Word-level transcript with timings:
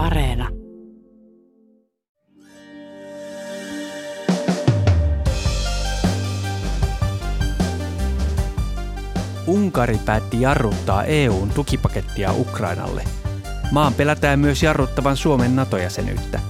Areena. 0.00 0.48
Unkari 9.46 9.98
päätti 10.04 10.40
jarruttaa 10.40 11.04
EUn 11.04 11.50
tukipakettia 11.50 12.32
Ukrainalle. 12.32 13.04
Maan 13.70 13.94
pelätään 13.94 14.38
myös 14.38 14.62
jarruttavan 14.62 15.16
Suomen 15.16 15.56
NATO-jäsenyyttä. 15.56 16.40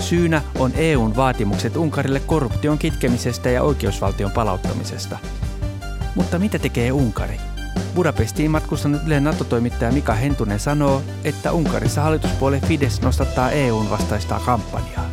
Syynä 0.00 0.42
on 0.58 0.72
EUn 0.74 1.16
vaatimukset 1.16 1.76
Unkarille 1.76 2.20
korruption 2.20 2.78
kitkemisestä 2.78 3.50
ja 3.50 3.62
oikeusvaltion 3.62 4.30
palauttamisesta. 4.30 5.18
Mutta 6.14 6.38
mitä 6.38 6.58
tekee 6.58 6.92
Unkari? 6.92 7.51
Budapestiin 7.94 8.50
matkustanut 8.50 9.02
Ylen 9.06 9.24
NATO-toimittaja 9.24 9.92
Mika 9.92 10.12
Hentunen 10.14 10.60
sanoo, 10.60 11.02
että 11.24 11.52
Unkarissa 11.52 12.02
hallituspuolue 12.02 12.60
Fides 12.60 13.00
nostattaa 13.00 13.50
EUn 13.50 13.90
vastaista 13.90 14.40
kampanjaa. 14.46 15.10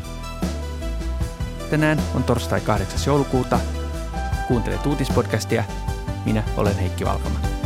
Tänään 1.70 2.02
on 2.16 2.24
torstai 2.24 2.62
8. 2.62 3.00
joulukuuta. 3.06 3.60
Kuuntelet 4.48 4.86
uutispodcastia. 4.86 5.64
Minä 6.26 6.44
olen 6.58 6.76
Heikki 6.76 7.06
Valkama. 7.06 7.59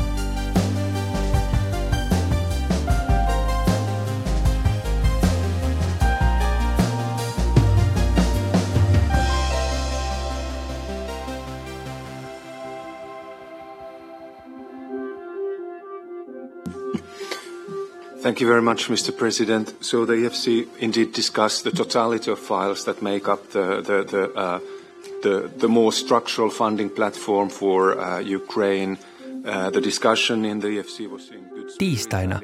Thank 18.24 18.40
you 18.40 18.48
very 18.48 18.62
much, 18.62 18.90
Mr. 18.90 19.12
President. 19.12 19.74
So 19.82 20.06
the 20.06 20.14
EFC 20.14 20.68
indeed 20.80 21.12
discussed 21.12 21.64
the 21.64 21.72
totality 21.72 22.32
of 22.32 22.40
files 22.40 22.86
that 22.86 23.02
make 23.02 23.28
up 23.28 23.50
the 23.50 23.84
the 23.84 24.04
the, 24.12 24.24
uh, 24.36 24.60
the, 25.22 25.50
the 25.60 25.68
more 25.68 25.92
structural 25.92 26.50
funding 26.50 26.90
platform 26.90 27.50
for 27.50 28.00
uh, 28.00 28.36
Ukraine. 28.36 28.98
Uh, 29.46 29.70
the 29.72 29.82
discussion 29.84 30.46
in 30.46 30.60
the 30.60 30.68
EFC 30.68 31.10
was 31.10 31.32
in 31.32 31.44
good 31.50 31.70
Tiistaina, 31.78 32.40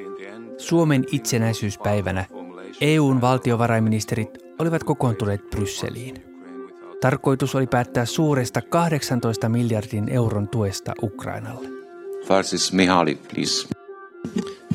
Suomen 0.58 1.06
itsenäisyyspäivänä, 1.12 2.26
EUn 2.82 3.22
valtiovarainministerit 3.22 4.38
olivat 4.60 4.84
kokoontuneet 4.84 5.50
Brysseliin. 5.50 6.16
Tarkoitus 7.02 7.56
oli 7.56 7.68
päättää 7.68 8.06
suuresta 8.06 8.62
18 8.62 9.50
miljardin 9.50 10.10
euron 10.10 10.48
tuesta 10.48 10.94
Ukrainalle. 11.04 11.70
Farsis 12.26 12.74
Mihalik, 12.74 13.20
please. 13.34 13.79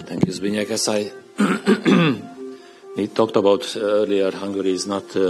Thank 0.06 0.26
you, 0.26 0.32
Zbigniew. 0.32 0.70
As 0.70 0.88
I 0.88 1.10
talked 3.14 3.36
about 3.36 3.76
earlier, 3.76 4.30
Hungary 4.30 4.72
is 4.72 4.86
not 4.86 5.16
uh, 5.16 5.22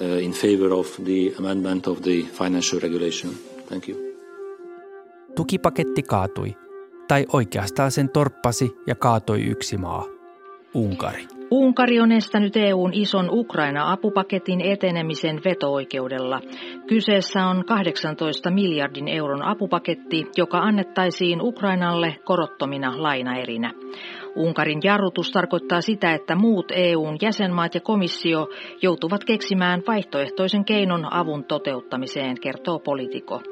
uh, 0.00 0.22
in 0.22 0.32
favor 0.32 0.72
of 0.72 0.86
the 1.04 1.34
amendment 1.38 1.86
of 1.86 2.02
the 2.02 2.22
financial 2.22 2.80
regulation. 2.80 3.30
Thank 3.68 3.88
you. 3.88 3.96
Tukipaketti 5.34 6.02
kaatui, 6.02 6.56
tai 7.08 7.26
oikeastaan 7.32 7.90
sen 7.90 8.08
torppasi 8.08 8.70
ja 8.86 8.94
kaatoi 8.94 9.46
yksi 9.50 9.76
maa, 9.76 10.04
Unkari. 10.74 11.39
Unkari 11.50 12.00
on 12.00 12.12
estänyt 12.12 12.56
EUn 12.56 12.94
ison 12.94 13.28
Ukraina-apupaketin 13.30 14.60
etenemisen 14.60 15.40
veto-oikeudella. 15.44 16.40
Kyseessä 16.86 17.46
on 17.46 17.64
18 17.64 18.50
miljardin 18.50 19.08
euron 19.08 19.42
apupaketti, 19.42 20.26
joka 20.36 20.58
annettaisiin 20.58 21.42
Ukrainalle 21.42 22.16
korottomina 22.24 23.02
lainaerinä. 23.02 23.72
Unkarin 24.36 24.80
jarrutus 24.84 25.30
tarkoittaa 25.30 25.80
sitä, 25.80 26.12
että 26.14 26.36
muut 26.36 26.72
EUn 26.74 27.16
jäsenmaat 27.22 27.74
ja 27.74 27.80
komissio 27.80 28.48
joutuvat 28.82 29.24
keksimään 29.24 29.82
vaihtoehtoisen 29.86 30.64
keinon 30.64 31.12
avun 31.12 31.44
toteuttamiseen, 31.44 32.40
kertoo 32.40 32.78
politiko. 32.78 33.42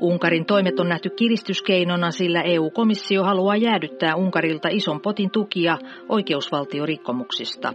Unkarin 0.00 0.46
toimet 0.46 0.80
on 0.80 0.88
nähty 0.88 1.10
kiristyskeinona, 1.10 2.10
sillä 2.10 2.42
EU-komissio 2.42 3.24
haluaa 3.24 3.56
jäädyttää 3.56 4.16
Unkarilta 4.16 4.68
ison 4.68 5.00
potin 5.00 5.30
tukia 5.30 5.78
oikeusvaltiorikkomuksista. 6.08 7.74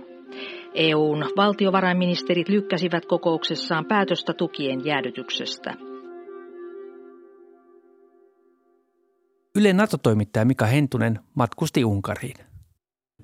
EUn 0.73 1.25
valtiovarainministerit 1.37 2.49
lykkäsivät 2.49 3.05
kokouksessaan 3.05 3.85
päätöstä 3.85 4.33
tukien 4.33 4.85
jäädytyksestä. 4.85 5.73
Yle 9.55 9.73
NATO-toimittaja 9.73 10.45
Mika 10.45 10.65
Hentunen 10.65 11.19
matkusti 11.35 11.85
Unkariin. 11.85 12.54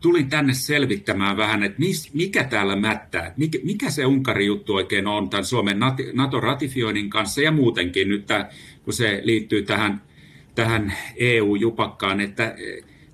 Tulin 0.01 0.29
tänne 0.29 0.53
selvittämään 0.53 1.37
vähän, 1.37 1.63
että 1.63 1.79
mis, 1.79 2.13
mikä 2.13 2.43
täällä 2.43 2.75
mättää, 2.75 3.33
mikä, 3.37 3.59
mikä 3.63 3.89
se 3.89 4.05
Unkarin 4.05 4.47
juttu 4.47 4.75
oikein 4.75 5.07
on 5.07 5.29
tämän 5.29 5.45
Suomen 5.45 5.79
NATO-ratifioinnin 6.13 7.09
kanssa 7.09 7.41
ja 7.41 7.51
muutenkin 7.51 8.09
nyt, 8.09 8.25
tämä, 8.25 8.49
kun 8.83 8.93
se 8.93 9.21
liittyy 9.23 9.61
tähän, 9.61 10.01
tähän 10.55 10.93
EU-jupakkaan, 11.15 12.21
että 12.21 12.55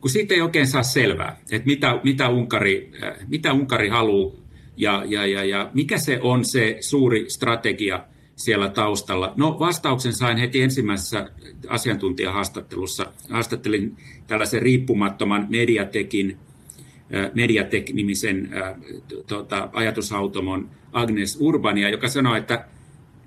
kun 0.02 0.10
siitä 0.10 0.34
ei 0.34 0.42
oikein 0.42 0.68
saa 0.68 0.84
selvää, 0.84 1.40
että 1.52 1.66
mitä, 1.66 2.00
mitä, 2.04 2.30
Unkari, 2.30 2.92
mitä 3.28 3.54
Unkari 3.54 3.90
haluaa 3.90 4.36
ja, 4.78 5.04
ja, 5.08 5.26
ja, 5.26 5.44
ja 5.44 5.72
mikä 5.74 5.98
se 5.98 6.20
on 6.22 6.46
se 6.46 6.78
suuri 6.80 7.26
strategia– 7.28 8.04
siellä 8.38 8.70
taustalla? 8.70 9.34
No 9.36 9.60
vastauksen 9.60 10.14
sain 10.14 10.38
heti 10.38 10.62
ensimmäisessä 10.62 11.30
asiantuntijahaastattelussa. 11.68 13.06
Haastattelin 13.30 13.98
tällaisen 14.28 14.62
riippumattoman 14.62 15.48
Mediatekin, 15.50 16.38
Mediatek-nimisen 17.34 18.50
tota, 19.28 19.70
ajatushautomon 19.74 20.70
Agnes 20.92 21.38
Urbania, 21.42 21.90
joka 21.90 22.08
sanoi, 22.08 22.38
että 22.38 22.66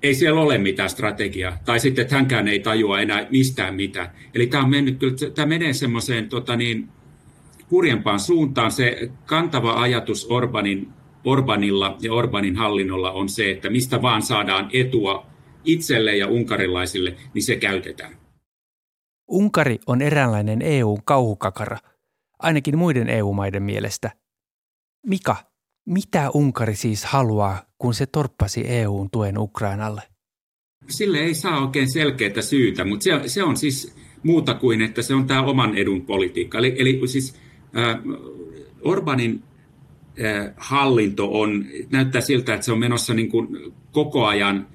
ei 0.03 0.15
siellä 0.15 0.41
ole 0.41 0.57
mitään 0.57 0.89
strategiaa, 0.89 1.57
tai 1.65 1.79
sitten, 1.79 2.01
että 2.01 2.15
hänkään 2.15 2.47
ei 2.47 2.59
tajua 2.59 2.99
enää 2.99 3.27
mistään 3.31 3.75
mitään. 3.75 4.09
Eli 4.35 4.47
tämä, 4.47 4.63
on 4.63 4.69
mennyt, 4.69 4.99
kyllä, 4.99 5.15
tämä 5.35 5.45
menee 5.45 5.73
semmoiseen 5.73 6.29
tota 6.29 6.55
niin, 6.55 6.89
kurjempaan 7.69 8.19
suuntaan. 8.19 8.71
Se 8.71 9.11
kantava 9.25 9.81
ajatus 9.81 10.27
Orbanin 10.29 10.87
Orbanilla 11.23 11.97
ja 11.99 12.13
Orbanin 12.13 12.55
hallinnolla 12.55 13.11
on 13.11 13.29
se, 13.29 13.51
että 13.51 13.69
mistä 13.69 14.01
vaan 14.01 14.21
saadaan 14.21 14.69
etua 14.73 15.25
itselle 15.65 16.17
ja 16.17 16.27
unkarilaisille, 16.27 17.15
niin 17.33 17.43
se 17.43 17.55
käytetään. 17.55 18.15
Unkari 19.27 19.79
on 19.87 20.01
eräänlainen 20.01 20.61
EU-kauhukakara, 20.61 21.77
ainakin 22.41 22.77
muiden 22.77 23.09
EU-maiden 23.09 23.63
mielestä. 23.63 24.11
Mika, 25.07 25.35
mitä 25.85 26.29
Unkari 26.29 26.75
siis 26.75 27.05
haluaa, 27.05 27.63
kun 27.77 27.93
se 27.93 28.05
torppasi 28.05 28.67
EUn 28.67 29.09
tuen 29.11 29.37
Ukrainalle? 29.37 30.01
Sille 30.89 31.17
ei 31.17 31.33
saa 31.33 31.65
oikein 31.65 31.91
selkeää 31.91 32.41
syytä, 32.41 32.85
mutta 32.85 33.03
se, 33.03 33.11
se 33.25 33.43
on 33.43 33.57
siis 33.57 33.95
muuta 34.23 34.53
kuin, 34.53 34.81
että 34.81 35.01
se 35.01 35.15
on 35.15 35.27
tämä 35.27 35.43
oman 35.43 35.77
edun 35.77 36.05
politiikka. 36.05 36.57
Eli, 36.57 36.75
eli 36.77 37.07
siis 37.07 37.35
äh, 37.77 37.99
Orbanin 38.81 39.43
hallinto 40.57 41.39
on, 41.39 41.65
näyttää 41.89 42.21
siltä, 42.21 42.53
että 42.53 42.65
se 42.65 42.71
on 42.71 42.79
menossa 42.79 43.13
niin 43.13 43.29
kuin 43.29 43.47
koko 43.91 44.25
ajan 44.25 44.67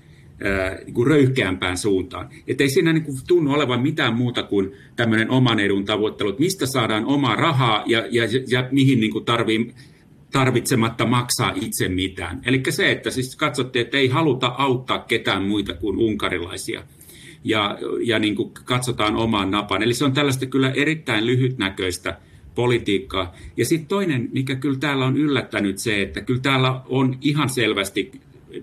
niin 0.85 0.95
kuin 0.95 1.07
röyhkeämpään 1.07 1.79
suuntaan. 1.79 2.29
Että 2.47 2.65
ei 2.65 2.71
siinä 2.71 2.93
niin 2.93 3.05
kuin 3.05 3.17
tunnu 3.29 3.53
olevan 3.53 3.83
mitään 3.83 4.17
muuta 4.17 4.43
kuin 4.43 4.73
tämmöinen 4.97 5.31
oman 5.31 5.61
edun 5.61 5.85
tavoittelu, 5.85 6.29
että 6.29 6.43
mistä 6.43 6.67
saadaan 6.67 7.05
omaa 7.07 7.37
rahaa 7.37 7.83
ja, 7.87 8.07
ja, 8.11 8.23
ja 8.49 8.69
mihin 8.71 9.01
niin 9.01 9.13
kuin 9.13 9.25
tarvii, 9.25 9.75
tarvitsematta 10.33 11.07
maksaa 11.07 11.53
itse 11.55 11.89
mitään. 11.89 12.41
Eli 12.47 12.63
se, 12.69 12.91
että 12.91 13.11
siis 13.11 13.37
katsottiin, 13.37 13.85
että 13.85 13.99
ei 13.99 14.09
haluta 14.09 14.55
auttaa 14.59 14.99
ketään 14.99 15.43
muita 15.43 15.75
kuin 15.75 15.99
unkarilaisia 15.99 16.83
ja, 17.45 17.79
ja 18.03 18.19
niin 18.19 18.37
kuin 18.37 18.51
katsotaan 18.65 19.17
omaan 19.17 19.51
napaan. 19.51 19.83
Eli 19.83 19.95
se 19.95 20.05
on 20.05 20.13
tällaista 20.13 20.47
kyllä 20.47 20.71
erittäin 20.71 21.27
lyhytnäköistä 21.27 22.19
politiikkaa. 22.55 23.35
Ja 23.57 23.65
sitten 23.65 23.89
toinen, 23.89 24.29
mikä 24.33 24.55
kyllä 24.55 24.79
täällä 24.79 25.07
on 25.07 25.17
yllättänyt 25.17 25.79
se, 25.79 26.03
että 26.03 26.21
kyllä 26.21 26.41
täällä 26.41 26.81
on 26.87 27.19
ihan 27.21 27.49
selvästi 27.49 28.11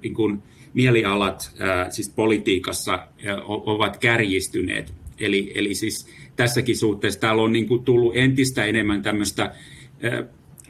niin 0.03 0.13
kuin 0.13 0.43
mielialat 0.73 1.51
siis 1.89 2.09
politiikassa 2.09 3.07
ovat 3.47 3.97
kärjistyneet. 3.97 4.93
Eli, 5.19 5.51
eli 5.55 5.75
siis 5.75 6.07
tässäkin 6.35 6.77
suhteessa 6.77 7.19
täällä 7.19 7.41
on 7.41 7.51
niin 7.51 7.67
kuin 7.67 7.83
tullut 7.83 8.17
entistä 8.17 8.65
enemmän 8.65 9.01
tämmöistä 9.01 9.55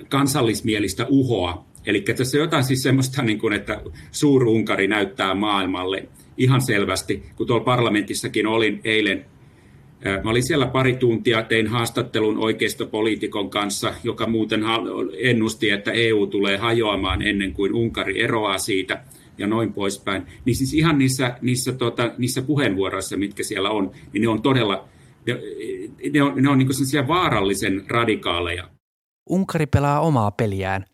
kansallismielistä 0.09 1.05
uhoa. 1.09 1.65
Eli 1.85 2.01
tässä 2.01 2.37
on 2.37 2.41
jotain 2.41 2.63
siis 2.63 2.83
semmoista, 2.83 3.21
niin 3.21 3.39
kuin, 3.39 3.53
että 3.53 3.81
suur-Unkari 4.11 4.87
näyttää 4.87 5.35
maailmalle 5.35 6.07
ihan 6.37 6.61
selvästi, 6.61 7.23
kun 7.35 7.47
tuolla 7.47 7.63
parlamentissakin 7.63 8.47
olin 8.47 8.81
eilen 8.83 9.25
Mä 10.23 10.31
olin 10.31 10.47
siellä 10.47 10.67
pari 10.67 10.95
tuntia, 10.95 11.43
tein 11.43 11.67
haastattelun 11.67 12.37
oikeistopoliitikon 12.37 13.49
kanssa, 13.49 13.93
joka 14.03 14.27
muuten 14.27 14.63
ennusti, 15.17 15.69
että 15.69 15.91
EU 15.91 16.27
tulee 16.27 16.57
hajoamaan 16.57 17.21
ennen 17.21 17.53
kuin 17.53 17.73
Unkari 17.73 18.21
eroaa 18.21 18.57
siitä 18.57 19.03
ja 19.37 19.47
noin 19.47 19.73
poispäin. 19.73 20.27
Niin 20.45 20.55
siis 20.55 20.73
ihan 20.73 20.97
niissä, 20.97 21.37
niissä, 21.41 21.71
tota, 21.71 22.11
niissä 22.17 22.41
puheenvuoroissa, 22.41 23.17
mitkä 23.17 23.43
siellä 23.43 23.69
on, 23.69 23.91
niin 24.13 24.21
ne 24.21 24.27
on 24.27 24.41
todella, 24.41 24.87
ne, 25.27 25.33
ne 26.13 26.23
on, 26.23 26.43
ne 26.43 26.49
on 26.49 26.57
niin 26.57 27.07
vaarallisen 27.07 27.83
radikaaleja. 27.87 28.69
Unkari 29.29 29.65
pelaa 29.65 29.99
omaa 29.99 30.31
peliään. 30.31 30.85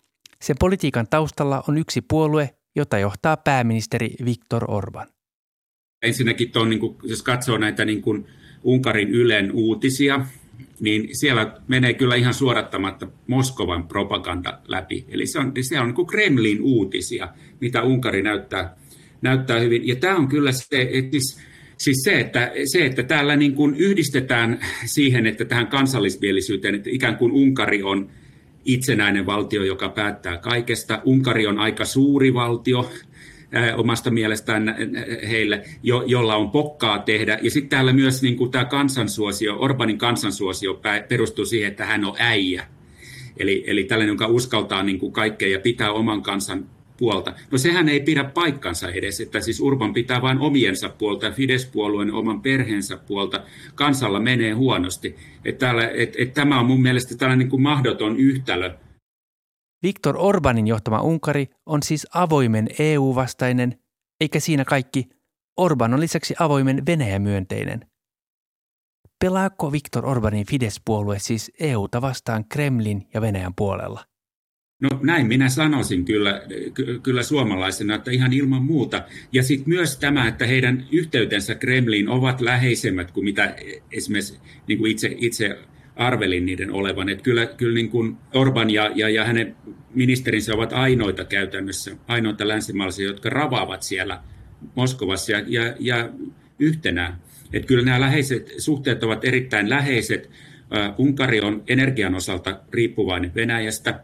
Sen 0.41 0.55
politiikan 0.59 1.07
taustalla 1.09 1.63
on 1.67 1.77
yksi 1.77 2.01
puolue, 2.01 2.49
jota 2.75 2.99
johtaa 2.99 3.37
pääministeri 3.37 4.09
Viktor 4.25 4.65
Orban. 4.67 5.07
Ensinnäkin 6.01 6.51
tuon, 6.51 6.69
niin 6.69 6.79
kuin, 6.79 6.95
jos 7.03 7.23
katsoo 7.23 7.57
näitä 7.57 7.85
niin 7.85 8.01
kuin 8.01 8.27
Unkarin 8.63 9.09
Ylen 9.09 9.51
uutisia, 9.51 10.25
niin 10.79 11.09
siellä 11.11 11.53
menee 11.67 11.93
kyllä 11.93 12.15
ihan 12.15 12.33
suorattamatta 12.33 13.07
Moskovan 13.27 13.87
propaganda 13.87 14.59
läpi. 14.67 15.05
Eli 15.09 15.27
se 15.27 15.39
on, 15.39 15.51
se 15.61 15.79
on 15.79 15.85
niin 15.85 15.95
kuin 15.95 16.07
Kremlin 16.07 16.61
uutisia, 16.61 17.27
mitä 17.59 17.83
Unkari 17.83 18.21
näyttää, 18.21 18.75
näyttää 19.21 19.59
hyvin. 19.59 19.87
Ja 19.87 19.95
tämä 19.95 20.15
on 20.15 20.27
kyllä 20.27 20.51
se, 20.51 20.89
että 20.93 21.11
siis, 21.11 21.39
siis 21.77 21.97
se, 22.03 22.19
että, 22.19 22.51
se, 22.65 22.85
että 22.85 23.03
täällä 23.03 23.35
niin 23.35 23.55
kuin 23.55 23.75
yhdistetään 23.75 24.59
siihen, 24.85 25.27
että 25.27 25.45
tähän 25.45 25.67
kansallismielisyyteen, 25.67 26.75
että 26.75 26.89
ikään 26.89 27.17
kuin 27.17 27.31
Unkari 27.31 27.83
on 27.83 28.09
itsenäinen 28.65 29.25
valtio, 29.25 29.63
joka 29.63 29.89
päättää 29.89 30.37
kaikesta. 30.37 31.01
Unkari 31.05 31.47
on 31.47 31.59
aika 31.59 31.85
suuri 31.85 32.33
valtio, 32.33 32.91
omasta 33.77 34.11
mielestään 34.11 34.75
heille, 35.29 35.63
jo, 35.83 36.03
jolla 36.07 36.35
on 36.35 36.51
pokkaa 36.51 36.99
tehdä. 36.99 37.39
Ja 37.41 37.51
sitten 37.51 37.69
täällä 37.69 37.93
myös 37.93 38.21
niin 38.21 38.35
kuin 38.37 38.51
tämä 38.51 38.65
kansansuosio, 38.65 39.55
Orbanin 39.59 39.97
kansansuosio 39.97 40.81
perustuu 41.07 41.45
siihen, 41.45 41.71
että 41.71 41.85
hän 41.85 42.05
on 42.05 42.15
äijä. 42.19 42.65
Eli, 43.37 43.63
eli 43.67 43.83
tällainen, 43.83 44.13
joka 44.13 44.27
uskaltaa 44.27 44.83
niin 44.83 44.99
kuin 44.99 45.11
kaikkea 45.11 45.47
ja 45.47 45.59
pitää 45.59 45.91
oman 45.91 46.21
kansan 46.21 46.65
puolta. 46.97 47.33
No 47.51 47.57
sehän 47.57 47.89
ei 47.89 47.99
pidä 47.99 48.23
paikkansa 48.23 48.91
edes, 48.91 49.21
että 49.21 49.39
siis 49.39 49.59
Urban 49.59 49.93
pitää 49.93 50.21
vain 50.21 50.39
omiensa 50.39 50.89
puolta, 50.89 51.31
Fidesz-puolueen 51.31 52.13
oman 52.13 52.41
perheensä 52.41 52.97
puolta. 52.97 53.43
Kansalla 53.75 54.19
menee 54.19 54.51
huonosti. 54.51 55.15
Että 55.45 55.65
täällä, 55.65 55.89
et, 55.89 56.15
et 56.17 56.33
tämä 56.33 56.59
on 56.59 56.65
mun 56.65 56.81
mielestä 56.81 57.17
tällainen 57.17 57.39
niin 57.39 57.49
kuin 57.49 57.61
mahdoton 57.61 58.17
yhtälö 58.17 58.71
Viktor 59.83 60.15
Orbanin 60.17 60.67
johtama 60.67 61.01
Unkari 61.01 61.47
on 61.65 61.83
siis 61.83 62.07
avoimen 62.13 62.67
EU-vastainen, 62.79 63.79
eikä 64.21 64.39
siinä 64.39 64.65
kaikki. 64.65 65.09
Orban 65.57 65.93
on 65.93 65.99
lisäksi 65.99 66.35
avoimen 66.39 66.85
Venäjä-myönteinen. 66.85 67.85
Pelaako 69.19 69.71
Viktor 69.71 70.05
Orbanin 70.05 70.45
Fidesz-puolue 70.45 71.19
siis 71.19 71.51
EUta 71.59 72.01
vastaan 72.01 72.45
Kremlin 72.45 73.07
ja 73.13 73.21
Venäjän 73.21 73.53
puolella? 73.55 74.05
No 74.81 74.89
näin 75.03 75.27
minä 75.27 75.49
sanoisin 75.49 76.05
kyllä, 76.05 76.41
kyllä 77.03 77.23
suomalaisena, 77.23 77.95
että 77.95 78.11
ihan 78.11 78.33
ilman 78.33 78.63
muuta. 78.63 79.03
Ja 79.31 79.43
sitten 79.43 79.69
myös 79.69 79.97
tämä, 79.97 80.27
että 80.27 80.45
heidän 80.45 80.87
yhteytensä 80.91 81.55
Kremliin 81.55 82.09
ovat 82.09 82.41
läheisemmät 82.41 83.11
kuin 83.11 83.23
mitä 83.23 83.55
esimerkiksi 83.91 84.39
niin 84.67 84.79
kuin 84.79 84.91
itse, 84.91 85.15
itse 85.17 85.59
arvelin 85.99 86.45
niiden 86.45 86.71
olevan. 86.71 87.09
Että 87.09 87.23
kyllä, 87.23 87.45
kyllä 87.45 87.73
niin 87.73 87.89
kuin 87.89 88.17
Orban 88.33 88.69
ja, 88.69 88.91
ja, 88.95 89.09
ja 89.09 89.25
hänen 89.25 89.55
ministerinsä 89.93 90.53
ovat 90.53 90.73
ainoita 90.73 91.25
käytännössä, 91.25 91.95
ainoita 92.07 92.47
länsimaalaisia, 92.47 93.07
jotka 93.07 93.29
ravaavat 93.29 93.83
siellä 93.83 94.21
Moskovassa 94.75 95.31
ja, 95.31 95.43
ja, 95.47 95.75
ja 95.79 96.09
yhtenään. 96.59 97.17
Että 97.53 97.67
kyllä 97.67 97.85
nämä 97.85 97.99
läheiset 97.99 98.53
suhteet 98.57 99.03
ovat 99.03 99.25
erittäin 99.25 99.69
läheiset. 99.69 100.29
Uh, 100.29 101.05
Unkari 101.05 101.41
on 101.41 101.63
energian 101.67 102.15
osalta 102.15 102.59
riippuvainen 102.71 103.35
Venäjästä, 103.35 104.03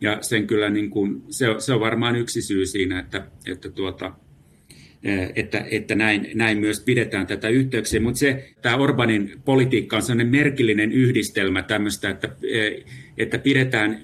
ja 0.00 0.18
sen 0.20 0.46
kyllä 0.46 0.70
niin 0.70 0.90
kuin, 0.90 1.22
se, 1.30 1.46
se 1.58 1.72
on 1.72 1.80
varmaan 1.80 2.16
yksi 2.16 2.42
syy 2.42 2.66
siinä, 2.66 2.98
että, 2.98 3.26
että 3.46 3.70
tuota, 3.70 4.12
että, 5.36 5.64
että 5.70 5.94
näin, 5.94 6.30
näin 6.34 6.58
myös 6.58 6.80
pidetään 6.80 7.26
tätä 7.26 7.48
yhteyksiä. 7.48 8.00
Mutta 8.00 8.18
se, 8.18 8.48
tämä 8.62 8.76
Orbanin 8.76 9.32
politiikka 9.44 9.96
on 9.96 10.02
sellainen 10.02 10.26
merkillinen 10.26 10.92
yhdistelmä 10.92 11.62
tämmöistä, 11.62 12.10
että, 12.10 12.28
että 13.18 13.38
pidetään, 13.38 14.00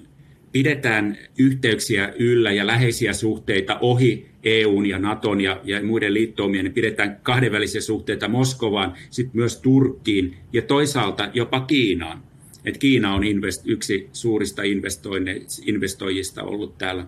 pidetään 0.53 1.19
yhteyksiä 1.39 2.13
yllä 2.19 2.53
ja 2.53 2.67
läheisiä 2.67 3.13
suhteita 3.13 3.79
ohi 3.81 4.27
EUn 4.45 4.87
ja 4.87 4.99
Naton 4.99 5.41
ja, 5.41 5.61
ja 5.65 5.83
muiden 5.83 6.15
liittoumien, 6.15 6.65
niin 6.65 6.75
pidetään 6.75 7.21
kahdenvälisiä 7.23 7.81
suhteita 7.81 8.29
Moskovaan, 8.29 8.95
sitten 9.11 9.37
myös 9.37 9.61
Turkkiin 9.61 10.37
ja 10.53 10.63
toisaalta 10.63 11.31
jopa 11.35 11.61
Kiinaan. 11.61 12.23
Et 12.65 12.79
Kiina 12.79 13.15
on 13.15 13.25
invest, 13.25 13.63
yksi 13.67 14.09
suurista 14.13 14.63
investoijista 15.67 16.43
ollut 16.43 16.79
täällä 16.79 17.07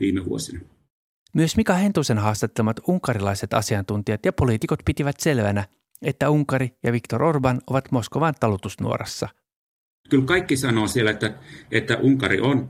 viime 0.00 0.24
vuosina. 0.24 0.60
Myös 1.34 1.56
Mika 1.56 1.74
Hentusen 1.74 2.18
haastattelemat 2.18 2.80
unkarilaiset 2.88 3.54
asiantuntijat 3.54 4.26
ja 4.26 4.32
poliitikot 4.32 4.80
pitivät 4.84 5.20
selvänä, 5.20 5.64
että 6.02 6.30
Unkari 6.30 6.70
ja 6.82 6.92
Viktor 6.92 7.22
Orban 7.22 7.60
ovat 7.66 7.90
Moskovan 7.90 8.34
talutusnuorassa. 8.40 9.28
Kyllä 10.10 10.24
kaikki 10.24 10.56
sanoo 10.56 10.88
siellä, 10.88 11.10
että, 11.10 11.34
että 11.70 11.96
Unkari 11.96 12.40
on, 12.40 12.68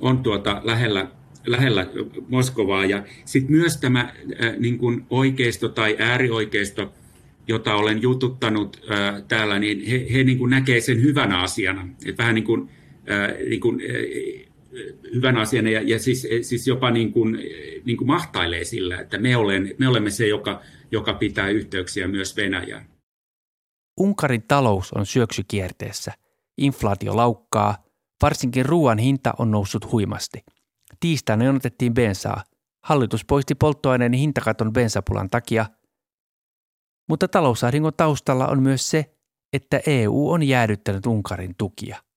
on 0.00 0.22
tuota 0.22 0.60
lähellä, 0.64 1.10
lähellä 1.46 1.86
Moskovaa. 2.28 2.84
Ja 2.84 3.02
sitten 3.24 3.56
myös 3.56 3.76
tämä 3.76 4.00
äh, 4.00 4.56
niin 4.58 4.78
kuin 4.78 5.06
oikeisto 5.10 5.68
tai 5.68 5.96
äärioikeisto, 5.98 6.92
jota 7.48 7.74
olen 7.74 8.02
jututtanut 8.02 8.80
äh, 8.90 9.22
täällä, 9.28 9.58
niin 9.58 9.86
he, 9.86 10.06
he 10.12 10.24
niin 10.24 10.38
kuin 10.38 10.50
näkee 10.50 10.80
sen 10.80 11.02
hyvänä 11.02 11.40
asiana. 11.40 11.88
Et 12.06 12.18
vähän 12.18 12.34
niin 12.34 12.44
kuin, 12.44 12.70
äh, 13.10 13.48
niin 13.48 13.60
kuin 13.60 13.80
äh, 13.80 14.47
hyvän 15.14 15.36
asian 15.36 15.66
ja, 15.66 15.82
ja 15.82 15.98
siis, 15.98 16.26
siis 16.42 16.66
jopa 16.66 16.90
niin 16.90 17.12
kuin, 17.12 17.38
niin 17.84 17.96
kuin 17.96 18.08
mahtailee 18.08 18.64
sillä, 18.64 19.00
että 19.00 19.18
me, 19.18 19.36
olen, 19.36 19.74
me 19.78 19.88
olemme 19.88 20.10
se, 20.10 20.26
joka, 20.26 20.62
joka 20.90 21.14
pitää 21.14 21.48
yhteyksiä 21.48 22.08
myös 22.08 22.36
Venäjään. 22.36 22.88
Unkarin 24.00 24.42
talous 24.48 24.92
on 24.92 25.06
syöksykierteessä. 25.06 26.12
Inflaatio 26.58 27.16
laukkaa, 27.16 27.84
varsinkin 28.22 28.66
ruoan 28.66 28.98
hinta 28.98 29.34
on 29.38 29.50
noussut 29.50 29.92
huimasti. 29.92 30.44
Tiistaina 31.00 31.44
jonotettiin 31.44 31.94
bensaa. 31.94 32.44
Hallitus 32.84 33.24
poisti 33.24 33.54
polttoaineen 33.54 34.12
hintakaton 34.12 34.72
bensapulan 34.72 35.30
takia. 35.30 35.66
Mutta 37.08 37.28
talousahdingon 37.28 37.92
taustalla 37.96 38.48
on 38.48 38.62
myös 38.62 38.90
se, 38.90 39.14
että 39.52 39.80
EU 39.86 40.30
on 40.30 40.42
jäädyttänyt 40.42 41.06
Unkarin 41.06 41.54
tukia. 41.58 42.07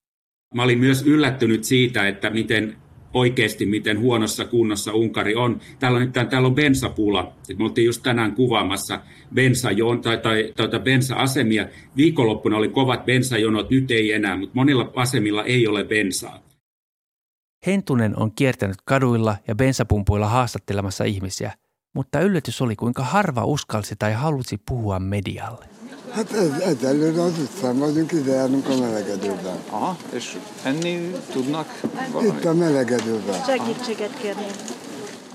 Mä 0.55 0.63
olin 0.63 0.79
myös 0.79 1.01
yllättynyt 1.01 1.63
siitä, 1.63 2.07
että 2.07 2.29
miten 2.29 2.77
oikeasti, 3.13 3.65
miten 3.65 3.99
huonossa 3.99 4.45
kunnossa 4.45 4.93
Unkari 4.93 5.35
on. 5.35 5.59
Täällä 5.79 5.99
on, 5.99 6.11
täällä 6.11 6.47
on 6.47 6.55
bensapula. 6.55 7.33
Me 7.57 7.63
oltiin 7.63 7.85
just 7.85 8.03
tänään 8.03 8.35
kuvaamassa 8.35 9.01
bensajon, 9.33 10.01
tai, 10.01 10.17
tai, 10.17 10.53
tai, 10.55 10.69
tai 10.69 10.79
bensa-asemia. 10.79 11.67
Viikonloppuna 11.97 12.57
oli 12.57 12.69
kovat 12.69 13.05
bensajonot, 13.05 13.69
nyt 13.69 13.91
ei 13.91 14.11
enää, 14.11 14.37
mutta 14.37 14.55
monilla 14.55 14.91
asemilla 14.95 15.43
ei 15.43 15.67
ole 15.67 15.83
bensaa. 15.83 16.39
Hentunen 17.67 18.19
on 18.19 18.31
kiertänyt 18.31 18.77
kaduilla 18.85 19.37
ja 19.47 19.55
bensapumpuilla 19.55 20.27
haastattelemassa 20.27 21.03
ihmisiä, 21.03 21.53
mutta 21.95 22.19
yllätys 22.19 22.61
oli 22.61 22.75
kuinka 22.75 23.03
harva 23.03 23.45
uskalsi 23.45 23.95
tai 23.99 24.13
halusi 24.13 24.57
puhua 24.57 24.99
medialle. 24.99 25.80
Hát 26.11 26.31
ez, 26.31 26.59
egyelőre 26.59 27.21
az 27.21 27.39
utcán 27.39 27.77
vagyunk, 27.79 28.11
ide 28.11 28.31
járunk 28.31 28.69
a 28.69 28.77
melegedőben. 28.77 29.57
Aha, 29.69 29.97
és 30.13 30.37
enni 30.63 31.11
tudnak 31.33 31.79
valamit? 32.11 32.33
Itt 32.33 32.45
a 32.45 32.53
melegedőben. 32.53 33.43
Segítséget 33.45 34.19
kérni. 34.21 34.45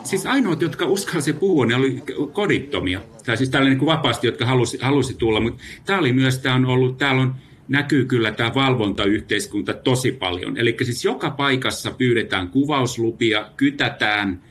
Siis 0.04 0.24
ainoat, 0.24 0.60
jotka 0.60 0.86
uskalsi 0.86 1.32
puhua, 1.32 1.64
ne 1.64 1.74
oli 1.74 2.02
kodittomia. 2.32 3.02
Tai 3.24 3.36
siis 3.36 3.48
tällainen 3.48 3.78
kuin 3.78 3.86
vapaasti, 3.86 4.26
jotka 4.26 4.46
halusi, 4.46 4.78
halusi 4.80 5.14
tulla. 5.14 5.40
Mutta 5.40 5.62
tämä 5.84 5.98
oli 5.98 6.12
myös, 6.12 6.38
tämä 6.38 6.54
on 6.54 6.64
ollut, 6.66 6.98
täällä 6.98 7.22
on, 7.22 7.34
näkyy 7.68 8.04
kyllä 8.04 8.32
tämä 8.32 8.54
valvontayhteiskunta 8.54 9.74
tosi 9.74 10.12
paljon. 10.12 10.56
Eli 10.56 10.76
siis 10.82 11.04
joka 11.04 11.30
paikassa 11.30 11.90
pyydetään 11.90 12.48
kuvauslupia, 12.48 13.46
kytätään– 13.56 14.42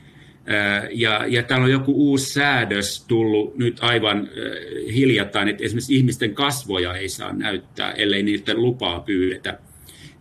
ja, 0.92 1.24
ja 1.28 1.42
täällä 1.42 1.64
on 1.64 1.70
joku 1.70 1.92
uusi 1.92 2.32
säädös 2.32 3.04
tullut 3.08 3.58
nyt 3.58 3.78
aivan 3.80 4.28
hiljattain, 4.94 5.48
että 5.48 5.64
esimerkiksi 5.64 5.96
ihmisten 5.96 6.34
kasvoja 6.34 6.94
ei 6.94 7.08
saa 7.08 7.32
näyttää, 7.32 7.92
ellei 7.92 8.22
niiden 8.22 8.62
lupaa 8.62 9.00
pyydetä. 9.00 9.58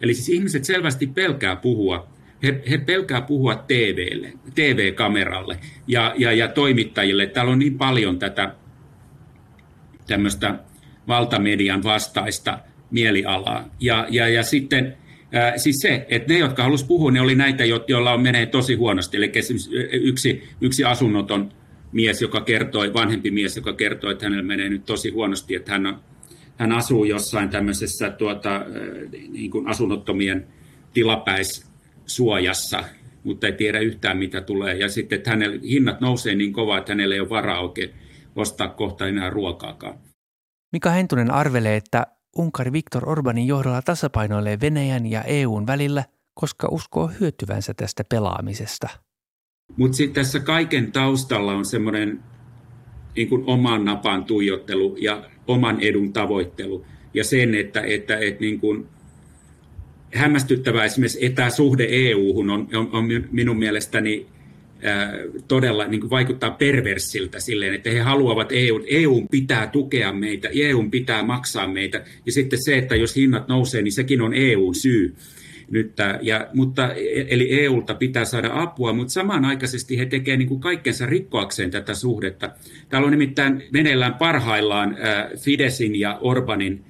Eli 0.02 0.14
siis 0.14 0.30
ihmiset 0.30 0.64
selvästi 0.64 1.08
pelkää 1.08 1.56
puhua. 1.56 2.08
He, 2.44 2.64
he 2.70 2.78
pelkää 2.78 3.22
puhua 3.22 3.56
TVlle, 3.56 4.34
TV-kameralle 4.56 5.60
ja, 5.88 6.14
ja, 6.18 6.32
ja 6.32 6.48
toimittajille. 6.48 7.28
Täällä 7.28 7.52
on 7.52 7.60
niin 7.60 7.78
paljon 7.78 8.20
tätä 8.20 8.56
tämmöistä 10.08 10.60
valtamedian 11.08 11.84
vastaista 11.84 12.60
mielialaa. 12.92 13.70
Ja, 13.80 14.08
ja, 14.10 14.28
ja 14.28 14.44
sitten 14.44 14.98
siis 15.58 15.80
se, 15.80 16.06
että 16.10 16.34
ne, 16.34 16.40
jotka 16.40 16.64
halusivat 16.64 16.88
puhua, 16.88 17.12
ne 17.12 17.22
oli 17.22 17.36
näitä, 17.36 17.64
joilla 17.66 18.14
on 18.14 18.22
menee 18.22 18.46
tosi 18.46 18.76
huonosti. 18.76 19.18
Eli 19.18 19.32
yksi, 19.92 20.44
yksi 20.62 20.84
asunnoton 20.84 21.52
mies, 21.92 22.22
joka 22.22 22.42
kertoi, 22.42 22.94
vanhempi 22.94 23.32
mies, 23.32 23.58
joka 23.58 23.74
kertoi, 23.74 24.12
että 24.12 24.26
hänellä 24.26 24.44
menee 24.44 24.70
nyt 24.70 24.86
tosi 24.86 25.10
huonosti, 25.10 25.56
että 25.56 25.72
hän, 25.72 25.86
on, 25.86 26.00
hän 26.58 26.72
asuu 26.72 27.06
jossain 27.06 27.50
tämmöisessä 27.50 28.10
tuota, 28.10 28.66
niin 29.30 29.52
kuin 29.52 29.68
asunnottomien 29.68 30.48
tilapäissuojassa, 30.94 32.84
mutta 33.24 33.48
ei 33.48 33.54
tiedä 33.54 33.80
yhtään, 33.80 34.18
mitä 34.18 34.42
tulee. 34.42 34.76
Ja 34.76 34.90
sitten, 34.90 35.18
että 35.18 35.30
hänellä 35.30 35.60
hinnat 35.64 36.02
nousee 36.02 36.36
niin 36.36 36.54
kovaa, 36.54 36.78
että 36.78 36.92
hänellä 36.92 37.16
ei 37.16 37.22
ole 37.22 37.30
varaa 37.30 37.62
oikein 37.62 37.90
ostaa 38.36 38.70
kohta 38.70 39.08
enää 39.08 39.30
ruokaakaan. 39.30 39.98
Mika 40.72 40.90
Hentunen 40.90 41.32
arvelee, 41.32 41.76
että 41.76 42.08
Unkari 42.38 42.72
Viktor 42.72 43.10
Orbanin 43.10 43.48
johdolla 43.48 43.82
tasapainoilee 43.82 44.58
Venäjän 44.62 45.06
ja 45.06 45.22
EUn 45.22 45.68
välillä, 45.68 46.04
koska 46.34 46.68
uskoo 46.72 47.12
hyötyvänsä 47.20 47.74
tästä 47.74 48.04
pelaamisesta. 48.04 48.90
Mutta 49.78 49.98
sitten 49.98 50.24
tässä 50.24 50.40
kaiken 50.40 50.92
taustalla 50.92 51.54
on 51.54 51.66
semmoinen 51.66 52.24
niin 53.16 53.44
oman 53.46 53.86
napan 53.86 54.24
tuijottelu 54.26 54.96
ja 55.00 55.30
oman 55.48 55.80
edun 55.80 56.14
tavoittelu. 56.14 56.86
Ja 57.14 57.24
sen, 57.24 57.56
että, 57.56 57.82
että, 57.82 58.18
että 58.18 58.42
niin 58.42 58.60
kuin 58.60 58.88
hämmästyttävää 60.14 60.86
esimerkiksi 60.86 61.26
etäsuhde 61.26 61.88
EU-hun 61.90 62.50
on, 62.50 62.68
on, 62.74 62.90
on 62.92 63.06
minun 63.32 63.58
mielestäni 63.58 64.28
todella 65.48 65.88
niin 65.88 66.02
kuin 66.02 66.10
vaikuttaa 66.10 66.52
perversiltä 66.52 67.40
silleen, 67.40 67.74
että 67.74 67.90
he 67.90 68.00
haluavat 68.00 68.52
EU, 68.52 68.84
EU 68.88 69.26
pitää 69.32 69.68
tukea 69.68 70.14
meitä, 70.14 70.50
EU 70.54 70.90
pitää 70.92 71.24
maksaa 71.24 71.68
meitä. 71.68 72.04
Ja 72.26 72.32
sitten 72.32 72.60
se, 72.66 72.78
että 72.78 72.96
jos 72.96 73.16
hinnat 73.16 73.48
nousee, 73.48 73.82
niin 73.82 73.92
sekin 73.92 74.22
on 74.22 74.34
EUn 74.34 74.76
syy. 74.76 75.16
Nyt, 75.70 75.94
ja, 76.22 76.48
mutta, 76.54 76.94
eli 77.28 77.62
EUlta 77.64 77.96
pitää 77.96 78.26
saada 78.26 78.50
apua, 78.54 78.94
mutta 78.94 79.14
samanaikaisesti 79.14 79.98
he 79.98 80.06
tekevät 80.06 80.40
niin 80.40 80.48
kuin 80.48 80.60
kaikkensa 80.60 81.06
rikkoakseen 81.06 81.72
tätä 81.72 81.94
suhdetta. 81.94 82.50
Täällä 82.90 83.06
on 83.06 83.12
nimittäin 83.12 83.64
meneillään 83.72 84.14
parhaillaan 84.14 84.98
Fidesin 85.40 86.00
ja 86.00 86.18
Orbanin 86.22 86.86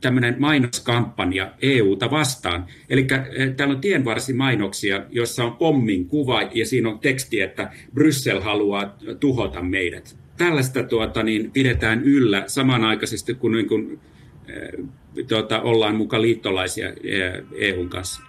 tämmöinen 0.00 0.36
mainoskampanja 0.38 1.52
EUta 1.62 2.10
vastaan. 2.10 2.66
Eli 2.90 3.06
täällä 3.56 3.74
on 3.74 3.80
tienvarsimainoksia, 3.80 5.02
jossa 5.10 5.44
on 5.44 5.56
pommin 5.56 6.06
kuva 6.08 6.42
ja 6.42 6.66
siinä 6.66 6.88
on 6.88 6.98
teksti, 6.98 7.40
että 7.40 7.72
Bryssel 7.94 8.40
haluaa 8.40 8.96
tuhota 9.20 9.62
meidät. 9.62 10.16
Tällaista 10.36 10.82
tuota, 10.82 11.22
niin 11.22 11.50
pidetään 11.50 12.02
yllä 12.02 12.44
samanaikaisesti, 12.46 13.34
kun, 13.34 13.52
niin 13.52 13.68
kun 13.68 14.00
tuota, 15.28 15.60
ollaan 15.60 15.96
mukaan 15.96 16.22
liittolaisia 16.22 16.92
EUn 17.58 17.88
kanssa. 17.88 18.22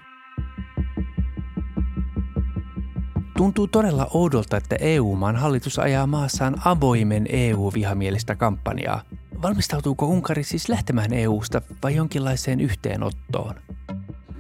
Tuntuu 3.38 3.68
todella 3.68 4.08
oudolta, 4.14 4.58
että 4.58 4.76
EU-maan 4.80 5.36
hallitus 5.36 5.80
ajaa 5.80 6.08
maassaan 6.08 6.56
avoimen 6.66 7.26
EU-vihamielistä 7.30 8.36
kampanjaa. 8.36 9.02
Valmistautuuko 9.42 10.06
Unkari 10.06 10.44
siis 10.44 10.70
lähtemään 10.70 11.14
EUsta 11.14 11.62
vai 11.84 11.96
jonkinlaiseen 11.96 12.60
yhteenottoon? 12.60 13.56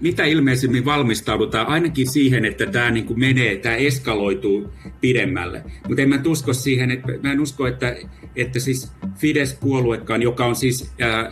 Mitä 0.01 0.23
ilmeisimmin 0.23 0.85
valmistaudutaan 0.85 1.67
ainakin 1.67 2.11
siihen, 2.11 2.45
että 2.45 2.65
tämä 2.65 2.91
niin 2.91 3.05
kuin 3.05 3.19
menee, 3.19 3.57
tämä 3.57 3.75
eskaloituu 3.75 4.73
pidemmälle. 5.01 5.63
Mutta 5.87 6.01
en 6.01 6.09
mä 6.09 6.19
usko 6.27 6.53
siihen, 6.53 6.91
että 6.91 7.11
mä 7.23 7.31
en 7.31 7.39
usko, 7.39 7.67
että, 7.67 7.95
että 8.35 8.59
siis 8.59 8.91
Fides-puoluekaan, 9.17 10.21
joka 10.21 10.45
on 10.45 10.55
siis 10.55 10.91
ää, 10.99 11.31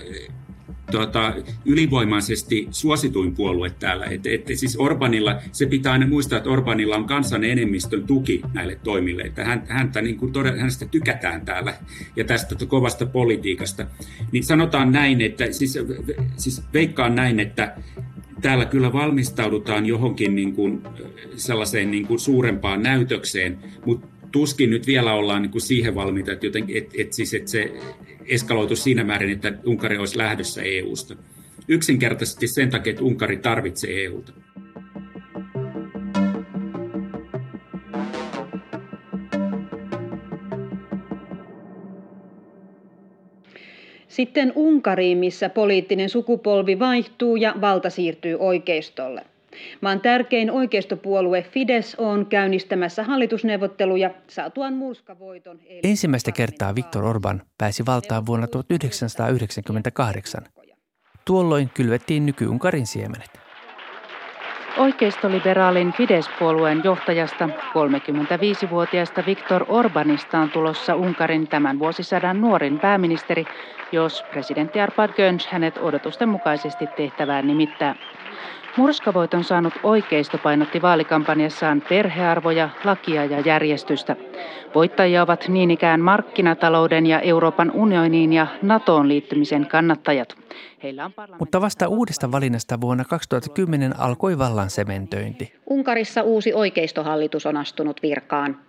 tuota, 0.91 1.33
ylivoimaisesti 1.65 2.67
suosituin 2.71 3.35
puolue 3.35 3.69
täällä. 3.69 4.05
Et, 4.05 4.25
et, 4.25 4.47
siis 4.53 4.77
Orbanilla, 4.77 5.41
se 5.51 5.65
pitää 5.65 5.93
aina 5.93 6.07
muistaa, 6.07 6.37
että 6.37 6.49
Orbanilla 6.49 6.95
on 6.95 7.05
kansan 7.05 7.43
enemmistön 7.43 8.03
tuki 8.03 8.41
näille 8.53 8.79
toimille. 8.83 9.21
Että 9.21 9.45
hän, 9.45 9.63
häntä, 9.67 10.01
niin 10.01 10.17
kuin 10.17 10.31
todella, 10.31 10.57
hänestä 10.57 10.85
tykätään 10.85 11.41
täällä 11.45 11.73
ja 12.15 12.23
tästä 12.23 12.65
kovasta 12.67 13.05
politiikasta. 13.05 13.85
Niin 14.31 14.43
sanotaan 14.43 14.91
näin, 14.91 15.21
että 15.21 15.51
siis, 15.51 15.79
siis 16.37 16.61
veikkaan 16.73 17.15
näin, 17.15 17.39
että 17.39 17.75
täällä 18.41 18.65
kyllä 18.65 18.93
valmistaudutaan 18.93 19.85
johonkin 19.85 20.35
niin 20.35 20.53
kuin 20.53 20.81
sellaiseen 21.35 21.91
niin 21.91 22.07
kuin 22.07 22.19
suurempaan 22.19 22.83
näytökseen, 22.83 23.57
mutta 23.85 24.07
tuskin 24.31 24.69
nyt 24.69 24.87
vielä 24.87 25.13
ollaan 25.13 25.41
niin 25.41 25.51
kuin 25.51 25.61
siihen 25.61 25.95
valmiita, 25.95 26.31
että, 26.31 26.45
joten, 26.45 26.65
et, 26.73 26.89
et 26.97 27.13
siis, 27.13 27.33
että 27.33 27.51
se 27.51 27.73
eskaloitu 28.29 28.75
siinä 28.75 29.03
määrin, 29.03 29.31
että 29.31 29.53
Unkari 29.65 29.97
olisi 29.97 30.17
lähdössä 30.17 30.61
EUsta. 30.61 31.15
Yksinkertaisesti 31.67 32.47
sen 32.47 32.69
takia, 32.69 32.91
että 32.91 33.03
Unkari 33.03 33.37
tarvitsee 33.37 34.03
EUta. 34.03 34.33
Sitten 44.07 44.53
Unkariin, 44.55 45.17
missä 45.17 45.49
poliittinen 45.49 46.09
sukupolvi 46.09 46.79
vaihtuu 46.79 47.35
ja 47.35 47.55
valta 47.61 47.89
siirtyy 47.89 48.35
oikeistolle. 48.39 49.25
Maan 49.81 50.01
tärkein 50.01 50.51
oikeistopuolue 50.51 51.41
Fides 51.41 51.95
on 51.95 52.25
käynnistämässä 52.25 53.03
hallitusneuvotteluja 53.03 54.09
saatuaan 54.27 54.73
murskavoiton. 54.73 55.59
Ensimmäistä 55.83 56.31
kertaa 56.31 56.75
Viktor 56.75 57.05
Orban 57.05 57.41
pääsi 57.57 57.85
valtaan 57.85 58.25
vuonna 58.25 58.47
1998. 58.47 60.43
Tuolloin 61.25 61.69
kylvettiin 61.73 62.25
nyky-Unkarin 62.25 62.87
siemenet. 62.87 63.39
Oikeistoliberaalin 64.77 65.93
Fidesz-puolueen 65.93 66.81
johtajasta 66.83 67.47
35-vuotiaasta 67.47 69.23
Viktor 69.25 69.65
Orbanista 69.67 70.39
on 70.39 70.51
tulossa 70.51 70.95
Unkarin 70.95 71.47
tämän 71.47 71.79
vuosisadan 71.79 72.41
nuorin 72.41 72.79
pääministeri, 72.79 73.45
jos 73.91 74.23
presidentti 74.31 74.79
Arpad 74.81 75.09
Göns 75.13 75.47
hänet 75.47 75.77
odotusten 75.77 76.29
mukaisesti 76.29 76.87
tehtävään 76.97 77.47
nimittää. 77.47 77.95
Murskavoiton 78.75 79.43
saanut 79.43 79.79
oikeisto 79.83 80.37
painotti 80.39 80.81
vaalikampanjassaan 80.81 81.81
perhearvoja, 81.81 82.69
lakia 82.83 83.25
ja 83.25 83.39
järjestystä. 83.39 84.15
Voittajia 84.75 85.21
ovat 85.23 85.47
niin 85.47 85.71
ikään 85.71 86.01
markkinatalouden 86.01 87.05
ja 87.05 87.19
Euroopan 87.19 87.71
unioniin 87.71 88.33
ja 88.33 88.47
NATOon 88.61 89.07
liittymisen 89.07 89.67
kannattajat. 89.67 90.35
Heillä 90.83 91.05
on 91.05 91.11
Mutta 91.39 91.61
vasta 91.61 91.87
uudesta 91.87 92.31
valinnasta 92.31 92.81
vuonna 92.81 93.05
2010 93.05 93.99
alkoi 93.99 94.37
vallan 94.37 94.69
sementöinti. 94.69 95.53
Unkarissa 95.65 96.23
uusi 96.23 96.53
oikeistohallitus 96.53 97.45
on 97.45 97.57
astunut 97.57 98.01
virkaan. 98.03 98.59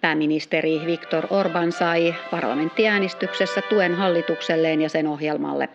Pääministeri 0.00 0.80
Viktor 0.86 1.26
Orban 1.30 1.72
sai 1.72 2.14
parlamenttiäänestyksessä 2.30 3.62
tuen 3.62 3.94
hallitukselleen 3.94 4.80
ja 4.80 4.88
sen 4.88 5.06
ohjelmalle. 5.06 5.68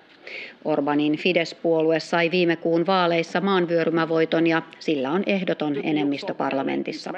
Orbanin 0.66 1.18
Fidesz-puolue 1.18 2.00
sai 2.00 2.32
viime 2.32 2.56
kuun 2.56 2.86
vaaleissa 2.86 3.42
maanvyörymävoiton 3.42 4.48
ja 4.48 4.62
sillä 4.80 5.12
on 5.12 5.24
ehdoton 5.26 5.76
enemmistö 5.84 6.34
parlamentissa. 6.34 7.14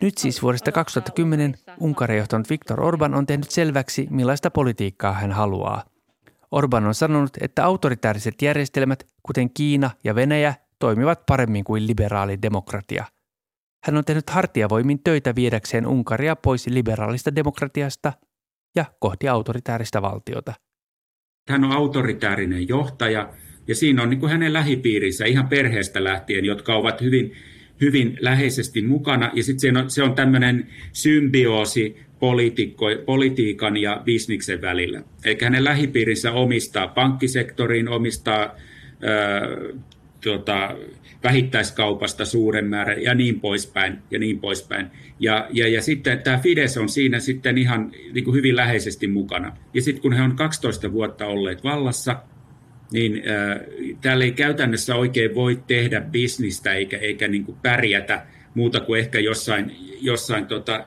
Nyt 0.00 0.18
siis 0.18 0.42
vuodesta 0.42 0.72
2010 0.72 1.54
Unkarin 1.80 2.18
johtanut 2.18 2.50
Viktor 2.50 2.80
Orban 2.80 3.14
on 3.14 3.26
tehnyt 3.26 3.50
selväksi, 3.50 4.06
millaista 4.10 4.50
politiikkaa 4.50 5.12
hän 5.12 5.32
haluaa. 5.32 5.95
Orban 6.50 6.86
on 6.86 6.94
sanonut, 6.94 7.30
että 7.40 7.64
autoritääriset 7.64 8.42
järjestelmät, 8.42 9.06
kuten 9.22 9.50
Kiina 9.54 9.90
ja 10.04 10.14
Venäjä, 10.14 10.54
toimivat 10.78 11.26
paremmin 11.26 11.64
kuin 11.64 11.86
liberaali 11.86 12.42
demokratia. 12.42 13.04
Hän 13.84 13.96
on 13.96 14.04
tehnyt 14.04 14.30
hartiavoimin 14.30 15.02
töitä 15.04 15.34
viedäkseen 15.34 15.86
Unkaria 15.86 16.36
pois 16.36 16.66
liberaalista 16.66 17.34
demokratiasta 17.34 18.12
ja 18.76 18.84
kohti 19.00 19.28
autoritääristä 19.28 20.02
valtiota– 20.02 20.54
hän 21.48 21.64
on 21.64 21.72
autoritäärinen 21.72 22.68
johtaja 22.68 23.32
ja 23.68 23.74
siinä 23.74 24.02
on 24.02 24.10
niin 24.10 24.20
kuin 24.20 24.32
hänen 24.32 24.52
lähipiirinsä 24.52 25.24
ihan 25.24 25.48
perheestä 25.48 26.04
lähtien, 26.04 26.44
jotka 26.44 26.76
ovat 26.76 27.00
hyvin, 27.00 27.32
hyvin 27.80 28.18
läheisesti 28.20 28.82
mukana. 28.82 29.30
Ja 29.34 29.42
sitten 29.42 29.74
se 29.74 29.78
on, 29.78 29.90
se 29.90 30.02
on 30.02 30.14
tämmöinen 30.14 30.66
symbioosi 30.92 32.05
politiikan 33.06 33.76
ja 33.76 34.02
bisniksen 34.04 34.62
välillä. 34.62 35.02
Eli 35.24 35.38
hänen 35.42 35.64
lähipiirinsä 35.64 36.32
omistaa 36.32 36.88
pankkisektoriin, 36.88 37.88
omistaa 37.88 38.40
ää, 38.42 39.42
tuota, 40.20 40.76
vähittäiskaupasta 41.24 42.24
suuren 42.24 42.66
määrän 42.66 43.02
ja 43.02 43.14
niin 43.14 43.40
poispäin 43.40 43.98
ja 44.10 44.18
niin 44.18 44.40
poispäin. 44.40 44.86
Ja, 45.20 45.46
ja, 45.52 45.68
ja 45.68 45.82
sitten 45.82 46.18
tämä 46.18 46.38
Fides 46.38 46.76
on 46.78 46.88
siinä 46.88 47.20
sitten 47.20 47.58
ihan 47.58 47.92
niin 48.12 48.24
kuin 48.24 48.34
hyvin 48.34 48.56
läheisesti 48.56 49.08
mukana. 49.08 49.56
Ja 49.74 49.82
sitten 49.82 50.02
kun 50.02 50.12
he 50.12 50.22
on 50.22 50.36
12 50.36 50.92
vuotta 50.92 51.26
olleet 51.26 51.64
vallassa, 51.64 52.16
niin 52.92 53.14
äh, 53.16 53.60
täällä 54.00 54.24
ei 54.24 54.32
käytännössä 54.32 54.94
oikein 54.94 55.34
voi 55.34 55.62
tehdä 55.66 56.00
bisnistä 56.00 56.72
eikä, 56.74 56.98
eikä 56.98 57.28
niin 57.28 57.44
kuin 57.44 57.58
pärjätä 57.62 58.26
muuta 58.54 58.80
kuin 58.80 59.00
ehkä 59.00 59.18
jossain, 59.18 59.76
jossain 60.00 60.46
tota, 60.46 60.86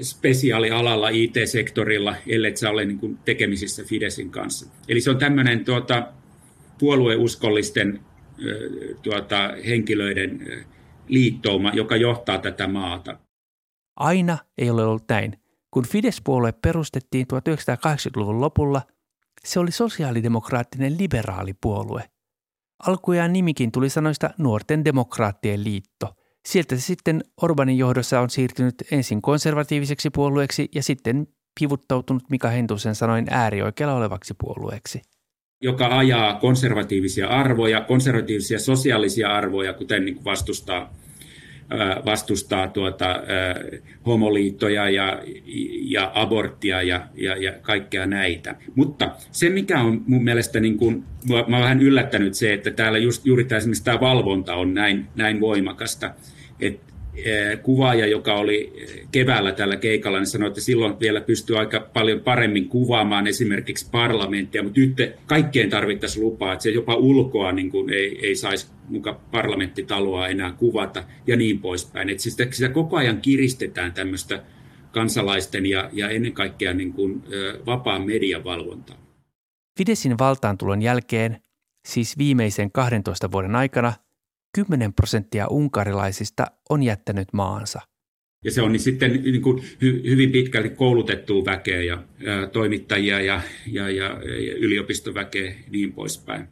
spesiaalialalla 0.00 1.08
IT-sektorilla, 1.08 2.16
ellei 2.26 2.56
sä 2.56 2.70
ole 2.70 2.84
niin 2.84 2.98
kuin 2.98 3.18
tekemisissä 3.24 3.84
Fidesin 3.84 4.30
kanssa. 4.30 4.70
Eli 4.88 5.00
se 5.00 5.10
on 5.10 5.18
tämmöinen 5.18 5.64
tuota, 5.64 6.06
puolueuskollisten 6.78 8.00
tuota, 9.02 9.50
henkilöiden 9.66 10.64
liittouma, 11.08 11.70
joka 11.74 11.96
johtaa 11.96 12.38
tätä 12.38 12.68
maata. 12.68 13.18
Aina 13.96 14.38
ei 14.58 14.70
ole 14.70 14.84
ollut 14.84 15.04
näin. 15.08 15.38
Kun 15.70 15.86
Fidesz-puolue 15.86 16.52
perustettiin 16.52 17.26
1980-luvun 17.32 18.40
lopulla, 18.40 18.82
se 19.44 19.60
oli 19.60 19.70
sosiaalidemokraattinen 19.70 20.98
liberaalipuolue. 20.98 22.04
Alkujaan 22.86 23.32
nimikin 23.32 23.72
tuli 23.72 23.88
sanoista 23.88 24.30
Nuorten 24.38 24.84
demokraattien 24.84 25.64
liitto. 25.64 26.14
Sieltä 26.48 26.76
se 26.76 26.82
sitten 26.82 27.24
Orbanin 27.42 27.78
johdossa 27.78 28.20
on 28.20 28.30
siirtynyt 28.30 28.74
ensin 28.90 29.22
konservatiiviseksi 29.22 30.10
puolueeksi 30.10 30.68
ja 30.74 30.82
sitten 30.82 31.26
pivuttautunut 31.60 32.30
Mika 32.30 32.48
Hentusen 32.48 32.94
sanoin 32.94 33.26
äärioikealla 33.30 33.94
olevaksi 33.94 34.34
puolueeksi. 34.38 35.02
joka 35.60 35.98
ajaa 35.98 36.34
konservatiivisia 36.34 37.28
arvoja, 37.28 37.80
konservatiivisia 37.80 38.58
sosiaalisia 38.58 39.28
arvoja, 39.28 39.72
kuten 39.72 40.04
niin 40.04 40.14
kuin 40.14 40.24
vastustaa 40.24 40.94
vastustaa 42.04 42.68
tuota, 42.68 43.22
homoliittoja 44.06 44.90
ja, 44.90 45.22
ja 45.82 46.12
aborttia 46.14 46.82
ja, 46.82 47.06
ja, 47.14 47.36
ja 47.36 47.52
kaikkea 47.62 48.06
näitä. 48.06 48.56
Mutta 48.74 49.10
se, 49.30 49.50
mikä 49.50 49.80
on 49.80 50.02
mun 50.06 50.24
mielestä, 50.24 50.60
niin 50.60 50.78
kuin, 50.78 51.04
mä 51.28 51.36
olen 51.36 51.50
vähän 51.50 51.80
yllättänyt 51.80 52.34
se, 52.34 52.52
että 52.52 52.70
täällä 52.70 52.98
just, 52.98 53.26
juuri 53.26 53.44
tämä, 53.44 53.56
esimerkiksi 53.56 53.84
tämä 53.84 54.00
valvonta 54.00 54.54
on 54.54 54.74
näin, 54.74 55.06
näin 55.16 55.40
voimakasta. 55.40 56.10
että 56.60 56.93
kuvaaja, 57.62 58.06
joka 58.06 58.34
oli 58.34 58.72
keväällä 59.12 59.52
tällä 59.52 59.76
keikalla, 59.76 60.18
niin 60.18 60.26
sanoi, 60.26 60.48
että 60.48 60.60
silloin 60.60 61.00
vielä 61.00 61.20
pystyy 61.20 61.58
aika 61.58 61.80
paljon 61.80 62.20
paremmin 62.20 62.68
kuvaamaan 62.68 63.26
esimerkiksi 63.26 63.88
parlamenttia, 63.90 64.62
mutta 64.62 64.80
nyt 64.80 65.12
kaikkeen 65.26 65.70
tarvittaisiin 65.70 66.24
lupaa, 66.24 66.52
että 66.52 66.62
se 66.62 66.70
jopa 66.70 66.94
ulkoa 66.94 67.52
niin 67.52 67.70
kuin 67.70 67.90
ei, 67.90 68.26
ei 68.26 68.36
saisi 68.36 68.66
muka 68.88 69.20
parlamenttitaloa 69.30 70.28
enää 70.28 70.52
kuvata 70.52 71.04
ja 71.26 71.36
niin 71.36 71.58
poispäin. 71.58 72.10
Että 72.10 72.22
siis 72.22 72.36
sitä 72.50 72.68
koko 72.68 72.96
ajan 72.96 73.20
kiristetään 73.20 73.92
tämmöistä 73.92 74.42
kansalaisten 74.92 75.66
ja, 75.66 75.90
ja 75.92 76.08
ennen 76.08 76.32
kaikkea 76.32 76.74
niin 76.74 76.92
kuin, 76.92 77.22
vapaan 77.66 78.06
median 78.06 78.44
valvontaa. 78.44 78.96
Fidesin 79.78 80.18
valtaantulon 80.18 80.82
jälkeen, 80.82 81.40
siis 81.86 82.18
viimeisen 82.18 82.72
12 82.72 83.32
vuoden 83.32 83.56
aikana, 83.56 83.92
10 84.54 84.92
prosenttia 84.92 85.48
unkarilaisista 85.48 86.46
on 86.70 86.82
jättänyt 86.82 87.28
maansa. 87.32 87.80
Ja 88.44 88.50
se 88.50 88.62
on 88.62 88.72
niin 88.72 88.80
sitten 88.80 89.12
niin 89.12 89.42
kuin 89.42 89.64
hy, 89.82 90.02
hyvin 90.04 90.32
pitkälti 90.32 90.70
koulutettua 90.70 91.44
väkeä 91.44 91.82
ja, 91.82 92.02
toimittajia 92.52 93.20
ja, 93.20 93.40
ja, 93.66 93.90
ja, 93.90 94.04
ja 94.08 94.54
yliopistoväkeä 94.56 95.54
niin 95.70 95.92
poispäin. 95.92 96.48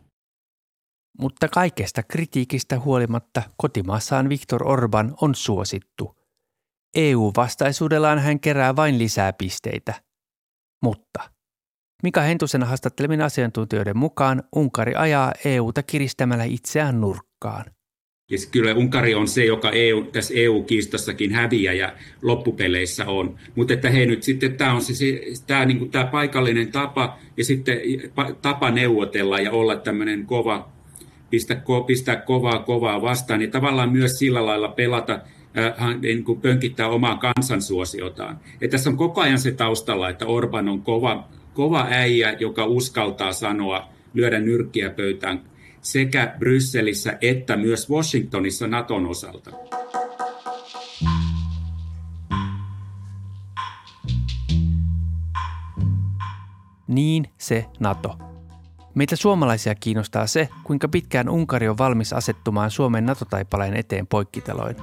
Mutta 1.19 1.49
kaikesta 1.49 2.03
kritiikistä 2.03 2.81
huolimatta 2.81 3.43
kotimaassaan 3.57 4.29
Viktor 4.29 4.69
Orban 4.69 5.15
on 5.21 5.35
suosittu. 5.35 6.17
EU-vastaisuudellaan 6.97 8.19
hän 8.19 8.41
kerää 8.41 8.77
vain 8.77 8.99
lisää 8.99 9.33
pisteitä. 9.33 9.95
Mutta 10.83 11.31
Mika 12.03 12.21
Hentusen 12.21 12.63
haastattelemien 12.63 13.21
asiantuntijoiden 13.21 13.99
mukaan 13.99 14.43
Unkari 14.57 14.95
ajaa 14.95 15.33
EUta 15.45 15.83
kiristämällä 15.83 16.45
itseään 16.45 17.01
nurkkaan. 17.01 17.65
Ja 18.33 18.39
kyllä 18.51 18.75
Unkari 18.75 19.15
on 19.15 19.29
se, 19.29 19.45
joka 19.45 19.71
EU, 19.71 20.05
tässä 20.05 20.35
EU-kiistassakin 20.37 21.33
häviäjä 21.33 21.93
loppupeleissä 22.23 23.07
on. 23.07 23.35
Mutta 23.55 23.75
että 23.75 23.91
hei 23.91 24.07
nyt 24.07 24.23
sitten 24.23 24.55
tämä 24.55 24.73
on 24.73 24.83
se, 24.83 24.95
se 24.95 25.21
tämä, 25.47 25.65
niin 25.65 25.79
kuin, 25.79 25.91
tämä 25.91 26.05
paikallinen 26.05 26.73
tapa 26.73 27.19
ja 27.37 27.45
sitten 27.45 27.81
tapa 28.43 28.71
neuvotella 28.71 29.41
ja 29.41 29.51
olla 29.51 29.77
tämmöinen 29.77 30.27
kova, 30.27 30.69
pistää, 31.31 31.57
ko, 31.57 31.83
pistää 31.83 32.17
kovaa 32.17 32.59
kovaa 32.59 33.03
vastaan. 33.03 33.43
Ja 33.43 33.49
tavallaan 33.49 33.93
myös 33.93 34.19
sillä 34.19 34.47
lailla 34.47 34.69
pelata, 34.69 35.21
äh, 35.59 36.01
niin 36.01 36.25
kuin 36.25 36.41
pönkittää 36.41 36.89
omaa 36.89 37.17
kansansuosiotaan. 37.17 38.41
Ja 38.61 38.69
tässä 38.69 38.91
on 38.91 38.97
koko 38.97 39.21
ajan 39.21 39.39
se 39.39 39.53
taustalla, 39.53 40.09
että 40.09 40.27
Orban 40.27 40.69
on 40.69 40.83
kova, 40.83 41.29
kova 41.55 41.87
äijä, 41.91 42.37
joka 42.41 42.67
uskaltaa 42.67 43.33
sanoa, 43.33 43.89
lyödä 44.15 44.41
nyrkkiä 44.41 44.91
pöytään 44.91 45.52
sekä 45.83 46.35
Brysselissä 46.39 47.19
että 47.21 47.57
myös 47.57 47.91
Washingtonissa 47.91 48.67
Naton 48.67 49.07
osalta. 49.07 49.51
Niin 56.89 57.25
se 57.39 57.67
Nato. 57.81 58.19
Meitä 58.95 59.17
suomalaisia 59.17 59.75
kiinnostaa 59.75 60.27
se, 60.27 60.49
kuinka 60.65 60.89
pitkään 60.89 61.29
Unkari 61.29 61.69
on 61.69 61.79
valmis 61.79 62.13
asettumaan 62.13 62.71
Suomen 62.71 63.07
NATO-taipaleen 63.07 63.77
eteen 63.77 64.07
poikkiteloin. 64.07 64.77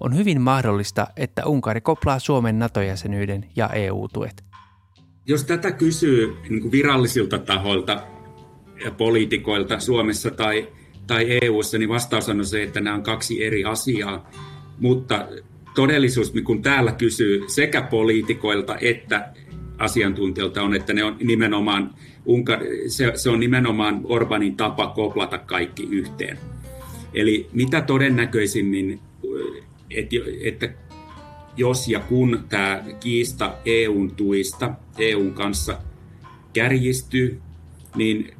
On 0.00 0.16
hyvin 0.16 0.40
mahdollista, 0.40 1.06
että 1.16 1.46
Unkari 1.46 1.80
koplaa 1.80 2.18
Suomen 2.18 2.58
NATO-jäsenyyden 2.58 3.46
ja 3.56 3.68
EU-tuet. 3.68 4.44
Jos 5.26 5.44
tätä 5.44 5.72
kysyy 5.72 6.36
niin 6.48 6.72
virallisilta 6.72 7.38
tahoilta, 7.38 8.02
poliitikoilta 8.90 9.80
Suomessa 9.80 10.30
tai, 10.30 10.68
tai 11.06 11.38
EU:ssa, 11.42 11.78
niin 11.78 11.88
vastaus 11.88 12.28
on 12.28 12.46
se, 12.46 12.62
että 12.62 12.80
nämä 12.80 12.96
on 12.96 13.02
kaksi 13.02 13.44
eri 13.44 13.64
asiaa. 13.64 14.30
Mutta 14.78 15.28
todellisuus, 15.74 16.32
kun 16.44 16.62
täällä 16.62 16.92
kysyy 16.92 17.44
sekä 17.46 17.82
poliitikoilta 17.82 18.76
että 18.80 19.28
asiantuntijoilta 19.78 20.62
on, 20.62 20.74
että 20.74 20.92
ne 20.92 21.04
on 21.04 21.16
nimenomaan, 21.22 21.94
se, 22.88 23.12
se 23.14 23.30
on 23.30 23.40
nimenomaan 23.40 24.00
Orbanin 24.04 24.56
tapa 24.56 24.86
koplata 24.86 25.38
kaikki 25.38 25.88
yhteen. 25.90 26.38
Eli 27.14 27.48
mitä 27.52 27.80
todennäköisimmin, 27.80 29.00
että, 29.90 30.16
että 30.42 30.68
jos 31.56 31.88
ja 31.88 32.00
kun 32.00 32.44
tämä 32.48 32.84
kiista 33.00 33.54
EUn 33.64 34.10
tuista 34.10 34.70
EUn 34.98 35.32
kanssa 35.32 35.78
kärjistyy, 36.52 37.40
niin 37.96 38.34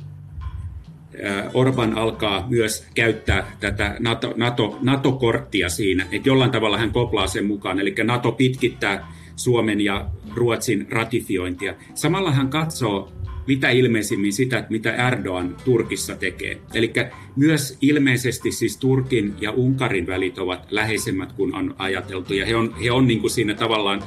Orban 1.54 1.98
alkaa 1.98 2.46
myös 2.50 2.86
käyttää 2.94 3.56
tätä 3.60 3.96
NATO, 4.00 4.34
NATO, 4.36 4.78
NATO-korttia 4.82 5.68
siinä, 5.68 6.06
että 6.12 6.28
jollain 6.28 6.50
tavalla 6.50 6.78
hän 6.78 6.92
koplaa 6.92 7.26
sen 7.26 7.46
mukaan, 7.46 7.80
eli 7.80 7.94
NATO 8.04 8.32
pitkittää 8.32 9.12
Suomen 9.36 9.80
ja 9.80 10.06
Ruotsin 10.34 10.86
ratifiointia. 10.90 11.74
Samalla 11.94 12.32
hän 12.32 12.48
katsoo 12.48 13.12
mitä 13.46 13.70
ilmeisimmin 13.70 14.32
sitä, 14.32 14.66
mitä 14.70 15.08
Erdogan 15.08 15.56
Turkissa 15.64 16.16
tekee. 16.16 16.58
Eli 16.74 16.92
myös 17.36 17.78
ilmeisesti 17.80 18.52
siis 18.52 18.76
Turkin 18.76 19.34
ja 19.40 19.50
Unkarin 19.50 20.06
välit 20.06 20.38
ovat 20.38 20.66
läheisemmät 20.70 21.32
kuin 21.32 21.54
on 21.54 21.74
ajateltu, 21.78 22.34
ja 22.34 22.46
he 22.46 22.56
on, 22.56 22.74
he 22.84 22.90
on 22.90 23.06
niin 23.06 23.20
kuin 23.20 23.30
siinä 23.30 23.54
tavallaan 23.54 24.02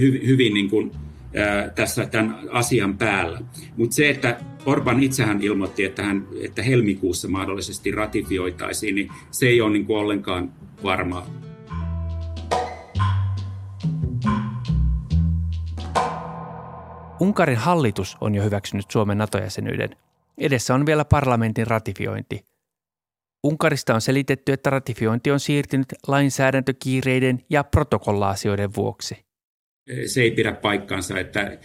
hy, 0.00 0.26
hyvin 0.26 0.54
niin 0.54 0.70
kuin 0.70 0.90
tässä 1.74 2.06
tämän 2.06 2.38
asian 2.50 2.98
päällä. 2.98 3.40
Mutta 3.76 3.94
se, 3.94 4.10
että 4.10 4.40
Orban 4.66 5.02
itsehän 5.02 5.42
ilmoitti, 5.42 5.84
että, 5.84 6.02
hän, 6.02 6.26
että 6.42 6.62
helmikuussa 6.62 7.28
mahdollisesti 7.28 7.90
ratifioitaisiin, 7.90 8.94
niin 8.94 9.12
se 9.30 9.46
ei 9.46 9.60
ole 9.60 9.72
niin 9.72 9.86
kuin 9.86 9.98
ollenkaan 9.98 10.52
varmaa. 10.82 11.26
Unkarin 17.20 17.56
hallitus 17.56 18.16
on 18.20 18.34
jo 18.34 18.44
hyväksynyt 18.44 18.90
Suomen 18.90 19.18
NATO-jäsenyyden. 19.18 19.90
Edessä 20.38 20.74
on 20.74 20.86
vielä 20.86 21.04
parlamentin 21.04 21.66
ratifiointi. 21.66 22.44
Unkarista 23.44 23.94
on 23.94 24.00
selitetty, 24.00 24.52
että 24.52 24.70
ratifiointi 24.70 25.30
on 25.30 25.40
siirtynyt 25.40 25.86
lainsäädäntökiireiden 26.06 27.44
ja 27.50 27.64
protokollaasioiden 27.64 28.74
vuoksi 28.76 29.27
se 30.06 30.22
ei 30.22 30.30
pidä 30.30 30.52
paikkaansa, 30.52 31.18
että 31.18 31.58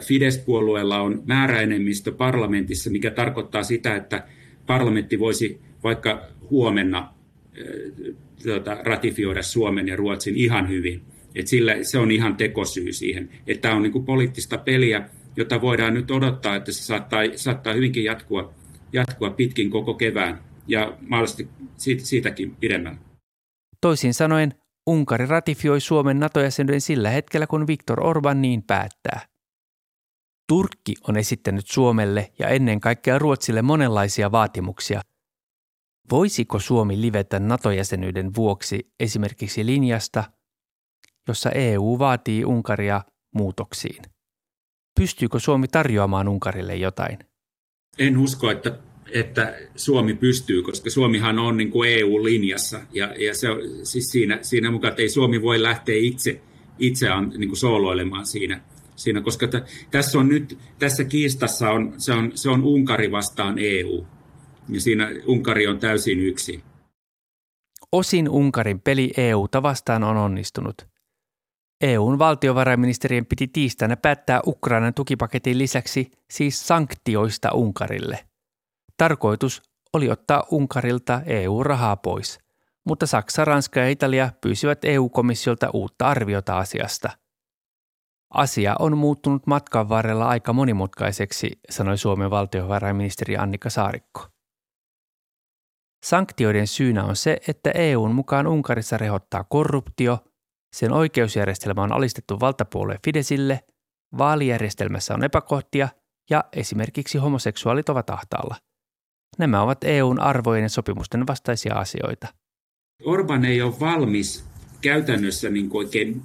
Fidesz-puolueella 0.00 1.00
on 1.00 1.22
määräenemmistö 1.26 2.12
parlamentissa, 2.12 2.90
mikä 2.90 3.10
tarkoittaa 3.10 3.62
sitä, 3.62 3.96
että 3.96 4.24
parlamentti 4.66 5.18
voisi 5.18 5.60
vaikka 5.84 6.22
huomenna 6.50 7.14
tuota, 8.42 8.78
ratifioida 8.82 9.42
Suomen 9.42 9.88
ja 9.88 9.96
Ruotsin 9.96 10.36
ihan 10.36 10.68
hyvin. 10.68 11.02
Et 11.34 11.46
sillä, 11.46 11.76
se 11.82 11.98
on 11.98 12.10
ihan 12.10 12.36
tekosyy 12.36 12.92
siihen. 12.92 13.28
Tämä 13.60 13.74
on 13.74 13.82
niin 13.82 13.92
kuin 13.92 14.04
poliittista 14.04 14.58
peliä, 14.58 15.08
jota 15.36 15.60
voidaan 15.60 15.94
nyt 15.94 16.10
odottaa, 16.10 16.56
että 16.56 16.72
se 16.72 16.82
saattaa, 16.82 17.20
saattaa 17.36 17.74
hyvinkin 17.74 18.04
jatkua, 18.04 18.54
jatkua 18.92 19.30
pitkin 19.30 19.70
koko 19.70 19.94
kevään 19.94 20.40
ja 20.68 20.96
mahdollisesti 21.00 21.48
siitä, 21.76 22.04
siitäkin 22.04 22.56
pidemmällä. 22.56 22.98
Toisin 23.80 24.14
sanoen 24.14 24.54
Unkari 24.88 25.26
ratifioi 25.26 25.80
Suomen 25.80 26.20
NATO-jäsenyyden 26.20 26.80
sillä 26.80 27.10
hetkellä, 27.10 27.46
kun 27.46 27.66
Viktor 27.66 28.06
Orban 28.06 28.42
niin 28.42 28.62
päättää. 28.62 29.20
Turkki 30.48 30.94
on 31.08 31.16
esittänyt 31.16 31.66
Suomelle 31.66 32.32
ja 32.38 32.48
ennen 32.48 32.80
kaikkea 32.80 33.18
Ruotsille 33.18 33.62
monenlaisia 33.62 34.32
vaatimuksia. 34.32 35.00
Voisiko 36.10 36.58
Suomi 36.58 37.00
livetä 37.00 37.38
NATO-jäsenyyden 37.38 38.34
vuoksi 38.34 38.92
esimerkiksi 39.00 39.66
linjasta, 39.66 40.24
jossa 41.28 41.50
EU 41.50 41.98
vaatii 41.98 42.44
Unkaria 42.44 43.02
muutoksiin? 43.34 44.02
Pystyykö 45.00 45.38
Suomi 45.38 45.68
tarjoamaan 45.68 46.28
Unkarille 46.28 46.76
jotain? 46.76 47.18
En 47.98 48.18
usko, 48.18 48.50
että 48.50 48.78
että 49.12 49.58
Suomi 49.76 50.14
pystyy, 50.14 50.62
koska 50.62 50.90
Suomihan 50.90 51.38
on 51.38 51.56
niin 51.56 51.70
kuin 51.70 51.90
EU-linjassa 51.90 52.80
ja, 52.92 53.14
ja 53.18 53.34
se 53.34 53.50
on 53.50 53.60
siis 53.82 54.10
siinä, 54.10 54.38
siinä 54.42 54.70
mukaan, 54.70 54.90
että 54.90 55.02
ei 55.02 55.08
Suomi 55.08 55.42
voi 55.42 55.62
lähteä 55.62 55.96
itse, 55.98 56.40
itse 56.78 57.06
niin 57.38 57.48
kuin 57.48 57.58
sooloilemaan 57.58 58.26
siinä, 58.26 58.60
siinä 58.96 59.20
koska 59.20 59.48
t- 59.48 59.88
tässä 59.90 60.18
on 60.18 60.28
nyt, 60.28 60.58
tässä 60.78 61.04
kiistassa 61.04 61.70
on, 61.70 61.94
se 61.98 62.12
on, 62.12 62.32
se 62.34 62.50
on 62.50 62.64
Unkari 62.64 63.10
vastaan 63.10 63.58
EU 63.58 64.06
ja 64.68 64.80
siinä 64.80 65.10
Unkari 65.26 65.66
on 65.66 65.78
täysin 65.78 66.20
yksi. 66.20 66.60
Osin 67.92 68.28
Unkarin 68.28 68.80
peli 68.80 69.12
EUta 69.16 69.62
vastaan 69.62 70.04
on 70.04 70.16
onnistunut. 70.16 70.86
EUn 71.80 72.18
valtiovarainministerien 72.18 73.26
piti 73.26 73.48
tiistaina 73.48 73.96
päättää 73.96 74.40
Ukrainan 74.46 74.94
tukipaketin 74.94 75.58
lisäksi 75.58 76.10
siis 76.30 76.68
sanktioista 76.68 77.52
Unkarille– 77.52 78.18
Tarkoitus 78.98 79.62
oli 79.92 80.10
ottaa 80.10 80.44
Unkarilta 80.50 81.20
EU-rahaa 81.26 81.96
pois, 81.96 82.38
mutta 82.84 83.06
Saksa, 83.06 83.44
Ranska 83.44 83.80
ja 83.80 83.88
Italia 83.88 84.30
pyysivät 84.40 84.84
EU-komissiolta 84.84 85.70
uutta 85.72 86.06
arviota 86.08 86.58
asiasta. 86.58 87.10
Asia 88.34 88.76
on 88.78 88.98
muuttunut 88.98 89.46
matkan 89.46 89.88
varrella 89.88 90.28
aika 90.28 90.52
monimutkaiseksi, 90.52 91.50
sanoi 91.70 91.98
Suomen 91.98 92.30
valtiovarainministeri 92.30 93.36
Annika 93.36 93.70
Saarikko. 93.70 94.26
Sanktioiden 96.04 96.66
syynä 96.66 97.04
on 97.04 97.16
se, 97.16 97.38
että 97.48 97.70
EUn 97.70 98.14
mukaan 98.14 98.46
Unkarissa 98.46 98.98
rehottaa 98.98 99.44
korruptio, 99.44 100.18
sen 100.72 100.92
oikeusjärjestelmä 100.92 101.82
on 101.82 101.92
alistettu 101.92 102.40
valtapuolueen 102.40 103.00
Fidesille, 103.04 103.60
vaalijärjestelmässä 104.18 105.14
on 105.14 105.24
epäkohtia 105.24 105.88
ja 106.30 106.44
esimerkiksi 106.52 107.18
homoseksuaalit 107.18 107.88
ovat 107.88 108.10
ahtaalla. 108.10 108.56
Nämä 109.38 109.62
ovat 109.62 109.84
EUn 109.84 110.20
arvojen 110.20 110.62
ja 110.62 110.68
sopimusten 110.68 111.26
vastaisia 111.26 111.74
asioita. 111.74 112.28
Orban 113.04 113.44
ei 113.44 113.62
ole 113.62 113.80
valmis 113.80 114.44
käytännössä 114.80 115.50
niin 115.50 115.68
oikein 115.72 116.22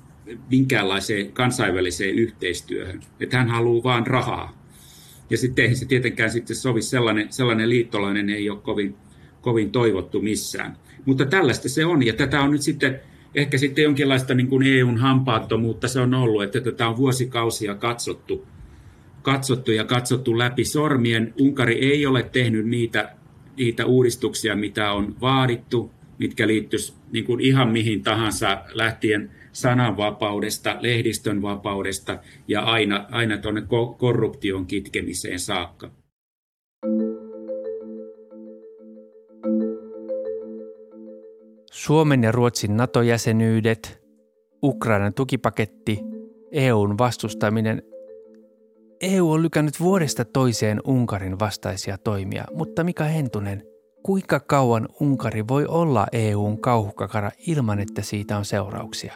minkäänlaiseen 0.49 1.31
kansainväliseen 1.31 2.15
yhteistyöhön. 2.15 3.01
Että 3.19 3.37
hän 3.37 3.49
haluaa 3.49 3.83
vain 3.83 4.07
rahaa. 4.07 4.63
Ja 5.29 5.37
sitten 5.37 5.65
ei 5.65 5.75
se 5.75 5.85
tietenkään 5.85 6.31
sitten 6.31 6.55
sovi, 6.55 6.81
sellainen, 6.81 7.33
sellainen 7.33 7.69
liittolainen 7.69 8.29
ei 8.29 8.49
ole 8.49 8.59
kovin, 8.59 8.95
kovin 9.41 9.71
toivottu 9.71 10.21
missään. 10.21 10.77
Mutta 11.05 11.25
tällaista 11.25 11.69
se 11.69 11.85
on, 11.85 12.05
ja 12.05 12.13
tätä 12.13 12.41
on 12.41 12.51
nyt 12.51 12.61
sitten 12.61 13.01
ehkä 13.35 13.57
sitten 13.57 13.83
jonkinlaista 13.83 14.33
niin 14.33 14.47
kuin 14.47 14.67
EUn 14.67 14.97
hampaattomuutta 14.97 15.87
se 15.87 15.99
on 15.99 16.13
ollut, 16.13 16.43
että 16.43 16.61
tätä 16.61 16.87
on 16.87 16.97
vuosikausia 16.97 17.75
katsottu, 17.75 18.47
katsottu 19.23 19.71
ja 19.71 19.85
katsottu 19.85 20.37
läpi 20.37 20.65
sormien. 20.65 21.33
Unkari 21.39 21.91
ei 21.91 22.05
ole 22.05 22.23
tehnyt 22.23 22.65
niitä, 22.65 23.15
niitä 23.57 23.85
uudistuksia, 23.85 24.55
mitä 24.55 24.91
on 24.91 25.15
vaadittu, 25.21 25.91
mitkä 26.19 26.47
liittyisivät 26.47 26.99
niin 27.11 27.25
kuin 27.25 27.41
ihan 27.41 27.71
mihin 27.71 28.03
tahansa 28.03 28.61
lähtien 28.73 29.31
sananvapaudesta, 29.51 30.77
lehdistön 30.79 31.41
vapaudesta 31.41 32.19
ja 32.47 32.61
aina, 32.61 33.05
aina 33.11 33.37
tuonne 33.37 33.63
korruption 33.97 34.65
kitkemiseen 34.65 35.39
saakka. 35.39 35.91
Suomen 41.71 42.23
ja 42.23 42.31
Ruotsin 42.31 42.77
NATO-jäsenyydet, 42.77 44.03
Ukrainan 44.63 45.13
tukipaketti, 45.13 45.99
EUn 46.51 46.97
vastustaminen. 46.97 47.92
EU 49.03 49.31
on 49.31 49.43
lykännyt 49.43 49.79
vuodesta 49.79 50.25
toiseen 50.25 50.81
Unkarin 50.85 51.39
vastaisia 51.39 51.97
toimia, 51.97 52.43
mutta 52.53 52.83
Mika 52.83 53.03
Hentunen, 53.03 53.63
kuinka 54.03 54.39
kauan 54.39 54.87
Unkari 54.99 55.47
voi 55.47 55.65
olla 55.65 56.07
EUn 56.11 56.61
kauhukakara 56.61 57.31
ilman, 57.47 57.79
että 57.79 58.01
siitä 58.01 58.37
on 58.37 58.45
seurauksia? 58.45 59.13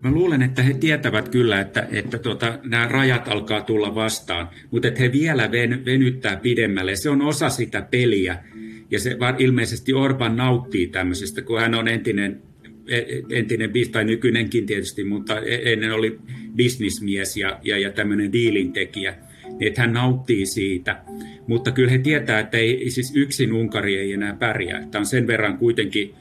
Mä 0.00 0.10
luulen, 0.10 0.42
että 0.42 0.62
he 0.62 0.74
tietävät 0.74 1.28
kyllä, 1.28 1.60
että, 1.60 1.88
että 1.92 2.18
tuota, 2.18 2.58
nämä 2.64 2.88
rajat 2.88 3.28
alkaa 3.28 3.60
tulla 3.60 3.94
vastaan, 3.94 4.48
mutta 4.70 4.88
että 4.88 5.00
he 5.00 5.12
vielä 5.12 5.50
ven, 5.52 5.84
venyttää 5.84 6.36
pidemmälle. 6.36 6.96
Se 6.96 7.10
on 7.10 7.22
osa 7.22 7.48
sitä 7.48 7.82
peliä. 7.82 8.44
Ja 8.90 9.00
se 9.00 9.16
ilmeisesti 9.38 9.92
Orban 9.92 10.36
nauttii 10.36 10.86
tämmöisestä, 10.86 11.42
kun 11.42 11.60
hän 11.60 11.74
on 11.74 11.88
entinen, 11.88 12.42
e, 12.88 13.02
entinen 13.30 13.70
tai 13.92 14.04
nykyinenkin 14.04 14.66
tietysti, 14.66 15.04
mutta 15.04 15.40
e, 15.40 15.72
ennen 15.72 15.92
oli 15.92 16.18
bisnismies 16.56 17.36
ja, 17.36 17.58
ja, 17.62 17.78
ja 17.78 17.92
tämmöinen 17.92 18.32
diilintekijä, 18.32 19.14
niin 19.48 19.66
että 19.66 19.80
hän 19.80 19.92
nauttii 19.92 20.46
siitä. 20.46 21.02
Mutta 21.46 21.70
kyllä 21.70 21.90
he 21.90 21.98
tietää, 21.98 22.40
että 22.40 22.58
ei, 22.58 22.90
siis 22.90 23.12
yksin 23.16 23.52
Unkari 23.52 23.96
ei 23.96 24.12
enää 24.12 24.36
pärjää. 24.38 24.86
Tämä 24.90 25.00
on 25.00 25.06
sen 25.06 25.26
verran 25.26 25.58
kuitenkin 25.58 26.14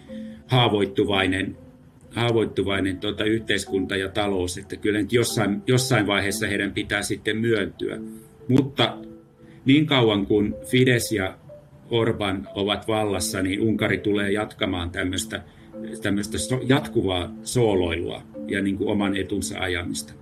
haavoittuvainen, 0.47 1.57
haavoittuvainen 2.09 2.97
tuota, 2.97 3.23
yhteiskunta 3.23 3.95
ja 3.95 4.09
talous, 4.09 4.57
että 4.57 4.75
kyllä 4.75 4.99
nyt 4.99 5.13
jossain, 5.13 5.61
jossain 5.67 6.07
vaiheessa 6.07 6.47
heidän 6.47 6.71
pitää 6.71 7.01
sitten 7.01 7.37
myöntyä. 7.37 7.97
Mutta 8.47 8.97
niin 9.65 9.85
kauan 9.85 10.25
kuin 10.25 10.55
Fides 10.71 11.11
ja 11.11 11.37
Orban 11.89 12.47
ovat 12.55 12.87
vallassa, 12.87 13.41
niin 13.41 13.61
Unkari 13.61 13.97
tulee 13.97 14.31
jatkamaan 14.31 14.89
tämmöistä, 14.89 15.43
tämmöistä 16.01 16.37
jatkuvaa 16.67 17.33
sooloilua 17.43 18.21
ja 18.47 18.61
niin 18.61 18.77
kuin 18.77 18.89
oman 18.89 19.17
etunsa 19.17 19.59
ajamista. 19.59 20.13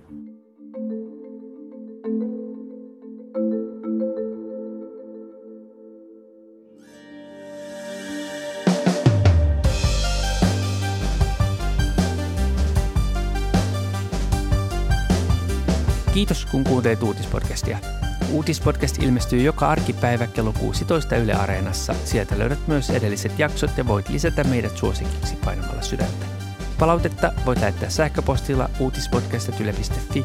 Kiitos 16.14 16.46
kun 16.46 16.64
kuuntelit 16.64 17.02
uutispodcastia. 17.02 17.99
Uutispodcast 18.30 19.02
ilmestyy 19.02 19.42
joka 19.42 19.68
arkipäivä 19.68 20.26
kello 20.26 20.52
16 20.52 21.16
Yle 21.16 21.34
Areenassa. 21.34 21.94
Sieltä 22.04 22.38
löydät 22.38 22.66
myös 22.66 22.90
edelliset 22.90 23.38
jaksot 23.38 23.70
ja 23.76 23.86
voit 23.86 24.08
lisätä 24.08 24.44
meidät 24.44 24.76
suosikiksi 24.76 25.36
painamalla 25.44 25.82
sydäntä. 25.82 26.26
Palautetta 26.78 27.32
voit 27.46 27.60
lähettää 27.60 27.90
sähköpostilla 27.90 28.70
uutispodcast.yle.fi 28.78 30.24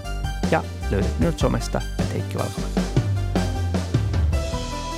ja 0.52 0.64
löydät 0.92 1.20
minut 1.20 1.40
somesta 1.40 1.82
ja 1.98 2.06
Heikki 2.14 2.38
Valkola. 2.38 2.68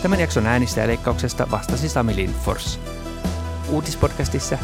Tämän 0.01 0.19
jakson 0.19 0.47
äänistä 0.47 0.81
ja 0.81 0.88
leikkauksesta 0.88 1.51
vastasi 1.51 1.89
Sami 1.89 2.15
Lindfors. 2.15 2.79
Uutispodcastissa 3.69 4.57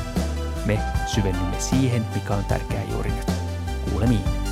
me 0.65 0.79
syvennymme 1.07 1.59
siihen, 1.59 2.05
mikä 2.15 2.33
on 2.33 2.45
tärkeää 2.45 2.83
juuri 2.91 3.11
nyt. 3.11 3.31
Kuulemiin. 3.89 4.42